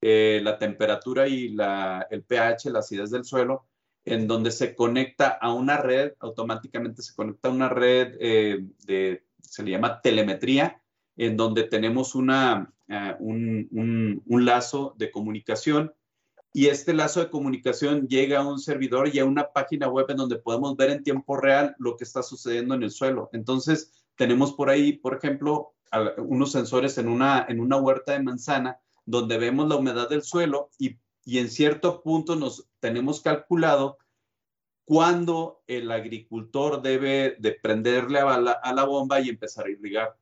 eh, 0.00 0.40
la 0.42 0.58
temperatura 0.58 1.28
y 1.28 1.50
la, 1.50 2.06
el 2.10 2.22
pH, 2.22 2.70
la 2.70 2.78
acidez 2.78 3.10
del 3.10 3.26
suelo, 3.26 3.66
en 4.06 4.26
donde 4.26 4.50
se 4.50 4.74
conecta 4.74 5.28
a 5.28 5.52
una 5.52 5.76
red, 5.76 6.14
automáticamente 6.20 7.02
se 7.02 7.14
conecta 7.14 7.50
a 7.50 7.52
una 7.52 7.68
red 7.68 8.16
eh, 8.18 8.64
de, 8.86 9.26
se 9.42 9.62
le 9.62 9.72
llama 9.72 10.00
telemetría, 10.00 10.80
en 11.18 11.36
donde 11.36 11.64
tenemos 11.64 12.14
una, 12.14 12.72
un, 13.18 13.68
un, 13.72 14.22
un, 14.24 14.44
lazo 14.44 14.94
de 14.96 15.10
comunicación 15.10 15.92
y 16.54 16.68
este 16.68 16.94
lazo 16.94 17.20
de 17.20 17.28
comunicación 17.28 18.06
llega 18.06 18.38
a 18.38 18.48
un 18.48 18.60
servidor 18.60 19.14
y 19.14 19.18
a 19.18 19.24
una 19.24 19.52
página 19.52 19.88
web 19.88 20.06
en 20.08 20.16
donde 20.16 20.36
podemos 20.36 20.76
ver 20.76 20.90
en 20.90 21.02
tiempo 21.02 21.36
real 21.36 21.74
lo 21.78 21.96
que 21.96 22.04
está 22.04 22.22
sucediendo 22.22 22.74
en 22.74 22.84
el 22.84 22.90
suelo. 22.90 23.28
Entonces, 23.32 24.06
tenemos 24.16 24.52
por 24.54 24.70
ahí, 24.70 24.92
por 24.92 25.16
ejemplo, 25.16 25.74
unos 26.18 26.52
sensores 26.52 26.96
en 26.98 27.08
una, 27.08 27.44
en 27.48 27.60
una 27.60 27.76
huerta 27.76 28.12
de 28.12 28.22
manzana 28.22 28.78
donde 29.04 29.38
vemos 29.38 29.68
la 29.68 29.76
humedad 29.76 30.08
del 30.08 30.22
suelo 30.22 30.70
y, 30.78 30.98
y 31.24 31.38
en 31.38 31.50
cierto 31.50 32.02
punto 32.02 32.36
nos 32.36 32.68
tenemos 32.78 33.20
calculado 33.22 33.98
cuándo 34.84 35.62
el 35.66 35.90
agricultor 35.90 36.80
debe 36.80 37.36
de 37.40 37.52
prenderle 37.60 38.20
a 38.20 38.38
la, 38.38 38.52
a 38.52 38.72
la 38.72 38.84
bomba 38.84 39.20
y 39.20 39.28
empezar 39.28 39.66
a 39.66 39.70
irrigar. 39.70 40.16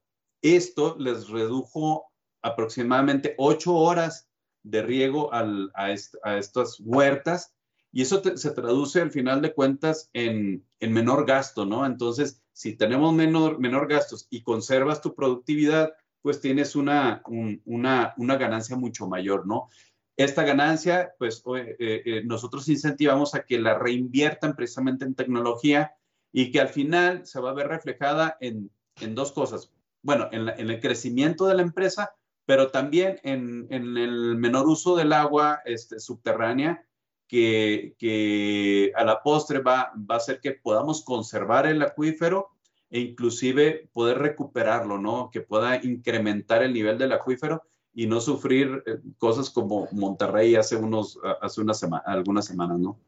Esto 0.55 0.95
les 1.01 1.29
redujo 1.29 2.07
aproximadamente 2.41 3.35
ocho 3.37 3.75
horas 3.75 4.29
de 4.63 4.81
riego 4.81 5.35
a, 5.35 5.91
est 5.91 6.15
a, 6.23 6.39
estas 6.39 6.79
huertas 6.79 7.53
y 7.91 8.03
eso 8.03 8.23
se 8.23 8.51
traduce 8.53 9.01
al 9.01 9.11
final 9.11 9.43
de 9.43 9.53
cuentas 9.53 10.09
en, 10.13 10.65
en, 10.79 10.93
menor 10.93 11.27
gasto, 11.27 11.67
¿no? 11.67 11.85
Entonces, 11.85 12.45
si 12.53 12.77
tenemos 12.77 13.13
menor, 13.13 13.59
menor 13.59 13.89
gastos 13.89 14.29
y 14.31 14.45
conservas 14.45 15.01
tu 15.01 15.17
productividad, 15.17 15.95
pues 16.23 16.41
tienes 16.41 16.77
una, 16.77 17.23
un, 17.27 17.61
una, 17.65 18.15
una 18.17 18.37
ganancia 18.37 18.77
mucho 18.77 19.09
mayor, 19.09 19.49
¿no? 19.49 19.69
Esta 20.17 20.45
ganancia, 20.45 21.13
pues 21.19 21.43
eh, 21.57 21.77
eh, 21.81 22.23
nosotros 22.25 22.69
incentivamos 22.69 23.35
a 23.35 23.45
que 23.45 23.59
la 23.59 23.77
reinviertan 23.77 24.55
precisamente 24.55 25.05
en 25.05 25.17
tecnología 25.17 25.97
y 26.31 26.53
que 26.53 26.61
al 26.61 26.69
final 26.69 27.27
se 27.27 27.41
va 27.41 27.51
a 27.51 27.55
ver 27.55 27.67
reflejada 27.67 28.37
en 28.41 28.71
dos 29.17 29.33
cosas 29.33 29.73
bueno, 30.07 30.29
en, 30.31 30.49
el 30.49 30.81
crecimiento 30.81 31.47
de 31.47 31.57
la 31.57 31.63
empresa, 31.63 32.15
pero 32.45 32.71
también 32.71 33.19
en, 33.25 33.67
en 33.71 33.97
el 33.97 34.37
menor 34.37 34.69
uso 34.69 34.95
del 34.95 35.13
agua 35.13 35.63
este, 35.65 35.99
subterránea, 35.99 36.87
que, 37.27 38.93
a 38.95 39.03
la 39.03 39.21
postre 39.21 39.59
va, 39.59 39.93
va 39.97 40.15
a 40.15 40.19
hacer 40.19 40.41
que 40.41 40.53
podamos 40.53 41.03
conservar 41.03 41.67
el 41.67 41.83
acuífero 41.83 42.51
e 42.89 43.01
inclusive 43.01 43.91
poder 43.93 44.19
recuperarlo, 44.19 44.97
¿no? 44.97 45.29
Que 45.33 45.41
pueda 45.41 45.85
incrementar 45.85 46.63
el 46.63 46.73
nivel 46.73 46.99
del 46.99 47.13
acuífero 47.13 47.65
y 47.93 48.07
no 48.07 48.21
sufrir 48.21 48.85
eh, 48.87 48.99
cosas 49.19 49.51
como 49.51 49.89
Monterrey 49.91 50.55
hace 50.55 50.77
unos, 50.77 51.19
hace 51.41 51.61
una 51.61 51.73
algunas 52.07 52.47
semanas, 52.47 52.79
¿no? 52.79 53.01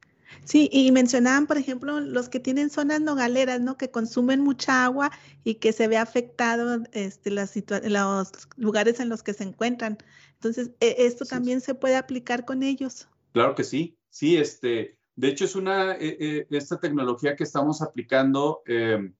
Sí, 0.44 0.68
y 0.72 0.90
mencionaban, 0.92 1.46
por 1.46 1.58
ejemplo, 1.58 2.00
los 2.00 2.28
que 2.28 2.40
tienen 2.40 2.70
zonas 2.70 3.00
nogaleras, 3.00 3.60
¿no? 3.60 3.76
Que 3.76 3.90
consumen 3.90 4.40
mucha 4.40 4.84
agua 4.84 5.10
y 5.44 5.56
que 5.56 5.72
se 5.72 5.88
ve 5.88 5.96
afectado 5.96 6.82
este, 6.92 7.30
los 7.30 8.32
lugares 8.56 9.00
en 9.00 9.08
los 9.08 9.22
que 9.22 9.34
se 9.34 9.44
encuentran. 9.44 9.98
Entonces, 10.34 10.70
e, 10.80 10.96
¿esto 11.06 11.24
también 11.24 11.60
se 11.60 11.74
puede 11.74 11.96
aplicar 11.96 12.44
con 12.44 12.62
ellos? 12.62 13.08
Claro 13.32 13.54
que 13.54 13.64
sí. 13.64 13.98
Sí, 14.10 14.36
este, 14.36 14.98
de 15.16 15.28
hecho 15.28 15.44
es 15.44 15.54
una, 15.54 15.92
eh, 15.92 16.16
eh, 16.20 16.46
esta 16.50 16.80
tecnología 16.80 17.36
que 17.36 17.44
estamos 17.44 17.82
aplicando, 17.82 18.62
em, 18.66 19.14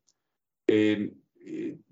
eh, 0.67 1.13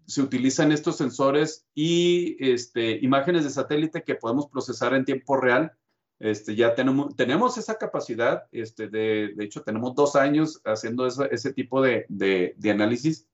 se 0.06 0.22
utilizan 0.22 0.70
estos 0.70 0.96
sensores 0.96 1.66
y 1.74 2.36
este, 2.38 2.98
imágenes 3.02 3.44
de 3.44 3.50
satélite 3.50 4.02
que 4.04 4.14
podemos 4.14 4.48
procesar 4.48 4.94
en 4.94 5.04
tiempo 5.04 5.36
real 5.36 5.72
este, 6.18 6.54
ya 6.54 6.74
tenemos, 6.74 7.14
tenemos 7.14 7.58
esa 7.58 7.76
capacidad, 7.76 8.44
este, 8.52 8.88
de, 8.88 9.32
de 9.34 9.44
hecho 9.44 9.62
tenemos 9.62 9.94
dos 9.94 10.16
años 10.16 10.60
haciendo 10.64 11.06
ese 11.06 11.52
tipo 11.52 11.82
de, 11.82 12.06
de, 12.08 12.54
de, 12.56 12.70
análisis 12.70 13.28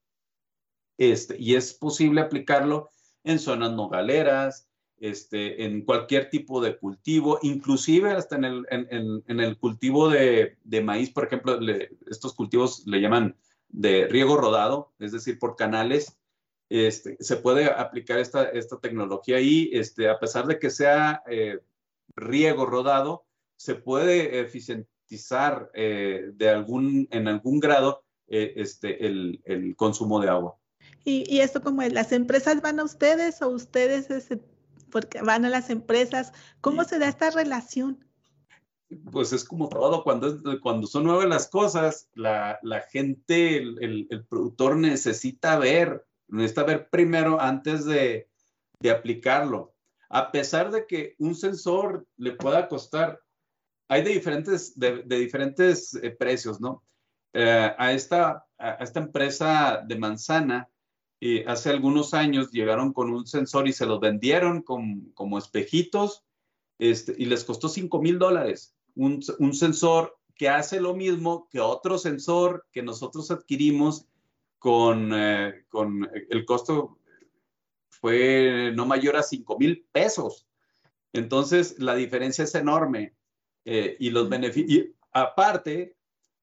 este, 0.98 1.36
y 1.38 1.54
es 1.54 1.74
posible 1.74 2.20
aplicarlo 2.20 2.90
en 3.24 3.38
zonas 3.38 3.72
nogaleras, 3.72 4.68
este, 4.98 5.64
en 5.64 5.84
cualquier 5.84 6.30
tipo 6.30 6.60
de 6.60 6.76
cultivo, 6.76 7.38
inclusive 7.42 8.12
hasta 8.12 8.36
en 8.36 8.44
el, 8.44 8.66
en, 8.70 9.22
en, 9.26 9.40
el 9.40 9.58
cultivo 9.58 10.08
de, 10.08 10.58
de, 10.62 10.80
maíz, 10.80 11.10
por 11.10 11.24
ejemplo, 11.24 11.58
estos 12.08 12.34
cultivos 12.34 12.84
le 12.86 13.00
llaman 13.00 13.36
de 13.68 14.06
riego 14.06 14.36
rodado, 14.36 14.92
es 15.00 15.10
decir, 15.10 15.38
por 15.38 15.56
canales, 15.56 16.18
este, 16.68 17.16
se 17.20 17.36
puede 17.36 17.66
aplicar 17.66 18.18
esta, 18.18 18.44
esta 18.44 18.78
tecnología 18.78 19.36
ahí, 19.36 19.70
este, 19.72 20.08
a 20.08 20.18
pesar 20.18 20.46
de 20.46 20.58
que 20.58 20.70
sea 20.70 21.22
eh, 21.28 21.58
riego 22.16 22.66
rodado, 22.66 23.24
se 23.56 23.74
puede 23.74 24.40
eficientizar 24.40 25.70
eh, 25.74 26.30
de 26.34 26.48
algún, 26.48 27.08
en 27.10 27.28
algún 27.28 27.60
grado 27.60 28.04
eh, 28.28 28.54
este, 28.56 29.06
el, 29.06 29.40
el, 29.44 29.76
consumo 29.76 30.20
de 30.20 30.28
agua. 30.28 30.56
¿Y, 31.04 31.24
¿Y, 31.28 31.40
esto 31.40 31.62
como 31.62 31.82
es? 31.82 31.92
¿Las 31.92 32.12
empresas 32.12 32.60
van 32.62 32.80
a 32.80 32.84
ustedes 32.84 33.42
o 33.42 33.48
ustedes 33.50 34.08
porque 34.90 35.20
van 35.22 35.44
a 35.44 35.48
las 35.48 35.70
empresas? 35.70 36.32
¿Cómo 36.60 36.84
se 36.84 36.98
da 36.98 37.08
esta 37.08 37.30
relación? 37.30 38.04
Pues 39.10 39.32
es 39.32 39.44
como 39.44 39.68
todo, 39.68 40.04
cuando, 40.04 40.38
cuando 40.60 40.86
son 40.86 41.04
nuevas 41.04 41.26
las 41.26 41.48
cosas, 41.48 42.08
la, 42.14 42.58
la 42.62 42.80
gente, 42.80 43.56
el, 43.56 44.06
el, 44.10 44.24
productor 44.26 44.76
necesita 44.76 45.58
ver, 45.58 46.04
necesita 46.28 46.64
ver 46.64 46.88
primero 46.90 47.40
antes 47.40 47.84
de, 47.86 48.28
de 48.80 48.90
aplicarlo 48.90 49.72
a 50.12 50.30
pesar 50.30 50.70
de 50.70 50.86
que 50.86 51.14
un 51.18 51.34
sensor 51.34 52.06
le 52.18 52.32
pueda 52.32 52.68
costar, 52.68 53.18
hay 53.88 54.02
de 54.02 54.10
diferentes, 54.10 54.78
de, 54.78 55.02
diferentes 55.04 55.94
eh, 55.94 56.10
precios, 56.10 56.60
¿no? 56.60 56.84
Eh, 57.32 57.74
a, 57.78 57.92
esta, 57.92 58.46
a 58.58 58.72
esta 58.84 59.00
empresa 59.00 59.82
de 59.86 59.96
manzana, 59.96 60.68
eh, 61.18 61.44
hace 61.48 61.70
algunos 61.70 62.12
años 62.12 62.50
llegaron 62.50 62.92
con 62.92 63.10
un 63.10 63.26
sensor 63.26 63.66
y 63.66 63.72
se 63.72 63.86
los 63.86 64.00
vendieron 64.00 64.62
como 64.62 65.38
espejitos 65.38 66.22
este, 66.78 67.14
y 67.16 67.24
les 67.24 67.44
costó 67.44 67.70
5 67.70 68.02
mil 68.02 68.18
dólares. 68.18 68.74
Un, 68.94 69.22
un 69.38 69.54
sensor 69.54 70.18
que 70.34 70.50
hace 70.50 70.78
lo 70.78 70.94
mismo 70.94 71.48
que 71.50 71.60
otro 71.60 71.96
sensor 71.96 72.66
que 72.70 72.82
nosotros 72.82 73.30
adquirimos 73.30 74.06
con, 74.58 75.10
con 75.70 76.10
el 76.28 76.44
costo 76.44 76.98
fue 78.02 78.72
no 78.74 78.84
mayor 78.84 79.16
a 79.16 79.22
5 79.22 79.58
mil 79.58 79.86
pesos. 79.92 80.48
Entonces, 81.12 81.76
la 81.78 81.94
diferencia 81.94 82.42
es 82.42 82.54
enorme. 82.56 83.14
Eh, 83.64 83.96
y 84.00 84.10
los 84.10 84.28
beneficios, 84.28 84.88
aparte, 85.12 85.96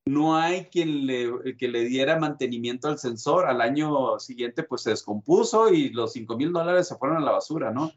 no 0.06 0.38
hay 0.38 0.68
quien 0.68 1.06
le, 1.06 1.58
que 1.58 1.68
le 1.68 1.84
diera 1.84 2.18
mantenimiento 2.18 2.88
al 2.88 2.98
sensor. 2.98 3.46
Al 3.46 3.60
año 3.60 4.18
siguiente, 4.20 4.64
pues 4.64 4.84
se 4.84 4.92
descompuso 4.92 5.72
y 5.72 5.90
los 5.90 6.14
5 6.14 6.38
mil 6.38 6.54
dólares 6.54 6.88
se 6.88 6.96
fueron 6.96 7.18
a 7.18 7.26
la 7.26 7.32
basura, 7.32 7.72
¿no? 7.72 7.92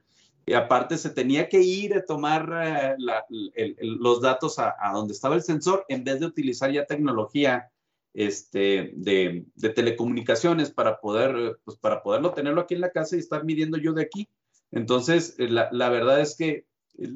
Y 0.44 0.54
aparte 0.54 0.98
se 0.98 1.10
tenía 1.10 1.48
que 1.48 1.60
ir 1.60 1.94
a 1.94 2.04
tomar 2.04 2.50
eh, 2.64 3.76
los 3.80 4.20
datos 4.20 4.58
a, 4.58 4.74
a, 4.76 4.92
donde 4.92 5.14
estaba 5.14 5.36
el 5.36 5.42
sensor 5.42 5.84
en 5.88 6.02
vez 6.02 6.18
de 6.18 6.26
utilizar 6.26 6.72
ya 6.72 6.84
tecnología 6.84 7.70
este, 8.14 8.92
de, 8.96 9.46
telecomunicaciones 9.74 10.70
para, 10.70 11.00
poder, 11.00 11.58
pues 11.64 11.76
para 11.78 12.02
poderlo 12.02 12.32
tenerlo 12.32 12.60
aquí 12.60 12.74
en 12.74 12.80
la 12.80 12.90
casa 12.90 13.16
y 13.16 13.20
estar 13.20 13.44
midiendo 13.44 13.78
yo 13.78 13.92
de 13.92 14.02
aquí. 14.02 14.28
Entonces, 14.70 15.34
eh, 15.38 15.48
la, 15.48 15.68
la 15.72 15.88
verdad 15.88 16.20
es 16.20 16.36
que 16.36 16.66
eh, 16.98 17.08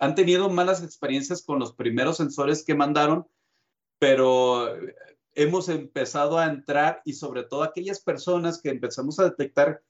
han 0.00 0.14
tenido 0.14 0.48
malas 0.50 0.82
experiencias 0.82 1.42
con 1.42 1.58
los 1.58 1.74
primeros 1.74 2.18
sensores 2.18 2.64
que 2.64 2.74
mandaron, 2.74 3.26
pero 3.98 4.68
hemos 5.34 5.68
empezado 5.68 6.38
a 6.38 6.46
entrar 6.46 7.02
y 7.04 7.14
sobre 7.14 7.44
todo 7.44 7.62
aquellas 7.62 8.00
personas 8.00 8.60
que 8.60 8.70
empezamos 8.70 9.18
a 9.18 9.24
detectar 9.24 9.82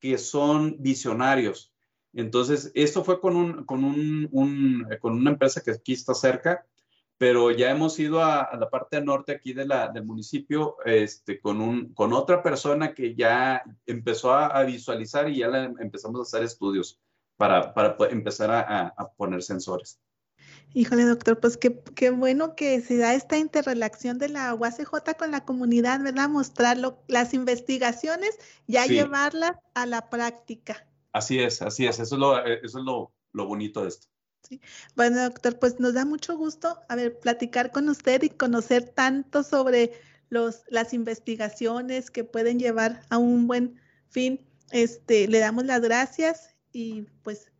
que 0.00 0.18
son 0.18 0.76
visionarios. 0.80 1.72
Entonces, 2.12 2.72
esto 2.74 3.04
fue 3.04 3.20
con, 3.20 3.36
un, 3.36 3.64
con, 3.64 3.84
un, 3.84 4.28
un, 4.32 4.86
con 5.00 5.14
una 5.14 5.30
empresa 5.30 5.60
que 5.60 5.70
aquí 5.70 5.92
está 5.92 6.14
cerca, 6.14 6.66
pero 7.20 7.50
ya 7.50 7.70
hemos 7.70 7.98
ido 7.98 8.24
a, 8.24 8.48
la 8.58 8.70
parte 8.70 8.98
norte 9.02 9.32
aquí 9.32 9.52
de 9.52 9.66
la, 9.66 9.88
del 9.88 10.06
municipio 10.06 10.76
este, 10.86 11.38
con, 11.38 11.60
un, 11.60 11.92
con 11.92 12.14
otra 12.14 12.42
persona 12.42 12.94
que 12.94 13.14
ya 13.14 13.62
empezó 13.84 14.32
a, 14.32 14.62
visualizar 14.64 15.28
y 15.28 15.40
ya 15.40 15.48
empezamos 15.80 16.18
a 16.18 16.22
hacer 16.22 16.44
estudios 16.44 16.98
para, 17.36 17.74
para 17.74 17.94
empezar 18.08 18.50
a, 18.50 18.94
a, 18.96 19.10
poner 19.12 19.42
sensores. 19.42 20.00
Híjole, 20.72 21.04
doctor, 21.04 21.38
pues 21.38 21.58
qué, 21.58 21.82
qué, 21.94 22.08
bueno 22.08 22.54
que 22.54 22.80
se 22.80 22.96
da 22.96 23.12
esta 23.12 23.36
interrelación 23.36 24.16
de 24.16 24.30
la 24.30 24.54
UACJ 24.54 25.14
con 25.18 25.30
la 25.30 25.44
comunidad, 25.44 26.02
¿verdad? 26.02 26.30
Mostrarlo, 26.30 27.02
las 27.06 27.34
investigaciones, 27.34 28.38
ya 28.66 28.84
sí. 28.84 28.94
llevarlas 28.94 29.58
a 29.74 29.84
la 29.84 30.08
práctica. 30.08 30.88
Así 31.12 31.38
es, 31.38 31.60
así 31.60 31.86
es, 31.86 31.98
eso 31.98 32.14
es 32.14 32.18
lo, 32.18 32.46
eso 32.46 32.78
es 32.78 32.84
lo, 32.86 33.12
lo 33.34 33.44
bonito 33.44 33.82
de 33.82 33.88
esto. 33.88 34.09
Sí. 34.50 34.60
Bueno, 34.96 35.22
doctor, 35.22 35.58
pues 35.58 35.80
nos 35.80 35.94
da 35.94 36.04
mucho 36.04 36.36
gusto, 36.36 36.76
a 36.88 36.96
ver, 36.96 37.18
platicar 37.18 37.70
con 37.70 37.88
usted 37.88 38.22
y 38.22 38.30
conocer 38.30 38.90
tanto 38.90 39.42
sobre 39.44 39.92
los, 40.28 40.64
las 40.68 40.92
investigaciones 40.92 42.10
que 42.10 42.24
pueden 42.24 42.58
llevar 42.58 43.02
a 43.10 43.18
un 43.18 43.46
buen 43.46 43.80
fin. 44.08 44.44
Este, 44.72 45.28
le 45.28 45.38
damos 45.38 45.64
las 45.64 45.80
gracias 45.80 46.56
y 46.72 47.02
pues 47.22 47.50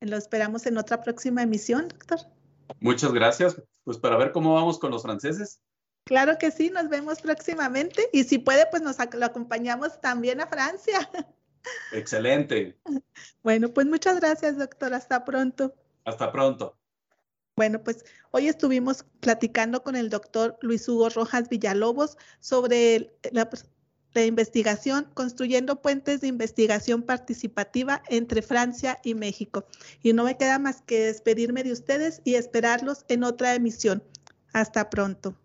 lo 0.00 0.16
esperamos 0.16 0.66
en 0.66 0.78
otra 0.78 1.02
próxima 1.02 1.42
emisión, 1.42 1.88
doctor. 1.88 2.20
Muchas 2.80 3.12
gracias. 3.12 3.60
Pues 3.84 3.98
para 3.98 4.16
ver 4.16 4.32
cómo 4.32 4.54
vamos 4.54 4.78
con 4.78 4.90
los 4.90 5.02
franceses. 5.02 5.60
Claro 6.04 6.38
que 6.38 6.50
sí, 6.50 6.70
nos 6.70 6.88
vemos 6.88 7.20
próximamente 7.20 8.08
y 8.12 8.24
si 8.24 8.38
puede, 8.38 8.66
pues 8.70 8.82
nos 8.82 8.96
lo 9.14 9.26
acompañamos 9.26 10.00
también 10.00 10.40
a 10.40 10.46
Francia. 10.46 11.10
Excelente. 11.92 12.78
Bueno, 13.42 13.68
pues 13.70 13.86
muchas 13.86 14.20
gracias, 14.20 14.56
doctor. 14.56 14.94
Hasta 14.94 15.24
pronto. 15.24 15.74
Hasta 16.08 16.32
pronto. 16.32 16.74
Bueno, 17.54 17.82
pues 17.82 18.04
hoy 18.30 18.48
estuvimos 18.48 19.04
platicando 19.20 19.82
con 19.82 19.94
el 19.94 20.08
doctor 20.08 20.56
Luis 20.62 20.88
Hugo 20.88 21.10
Rojas 21.10 21.50
Villalobos 21.50 22.16
sobre 22.40 23.12
la, 23.30 23.50
la, 24.14 24.24
investigación, 24.24 25.10
construyendo 25.12 25.82
puentes 25.82 26.22
de 26.22 26.28
investigación 26.28 27.02
participativa 27.02 28.02
entre 28.08 28.40
Francia 28.40 29.00
y 29.04 29.14
México. 29.14 29.66
Y 30.02 30.14
no 30.14 30.24
me 30.24 30.38
queda 30.38 30.58
más 30.58 30.80
que 30.80 31.00
despedirme 31.00 31.62
de 31.62 31.72
ustedes 31.72 32.22
y 32.24 32.36
esperarlos 32.36 33.04
en 33.08 33.24
otra 33.24 33.54
emisión. 33.54 34.02
Hasta 34.54 34.88
pronto. 34.88 35.36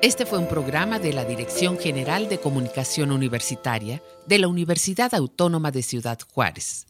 Este 0.00 0.24
fue 0.24 0.38
un 0.38 0.48
programa 0.48 0.98
de 0.98 1.12
la 1.12 1.26
Dirección 1.26 1.76
General 1.78 2.30
de 2.30 2.38
Comunicación 2.38 3.12
Universitaria 3.12 4.02
de 4.26 4.38
la 4.38 4.48
Universidad 4.48 5.14
Autónoma 5.14 5.70
de 5.70 5.82
Ciudad 5.82 6.18
Juárez. 6.32 6.86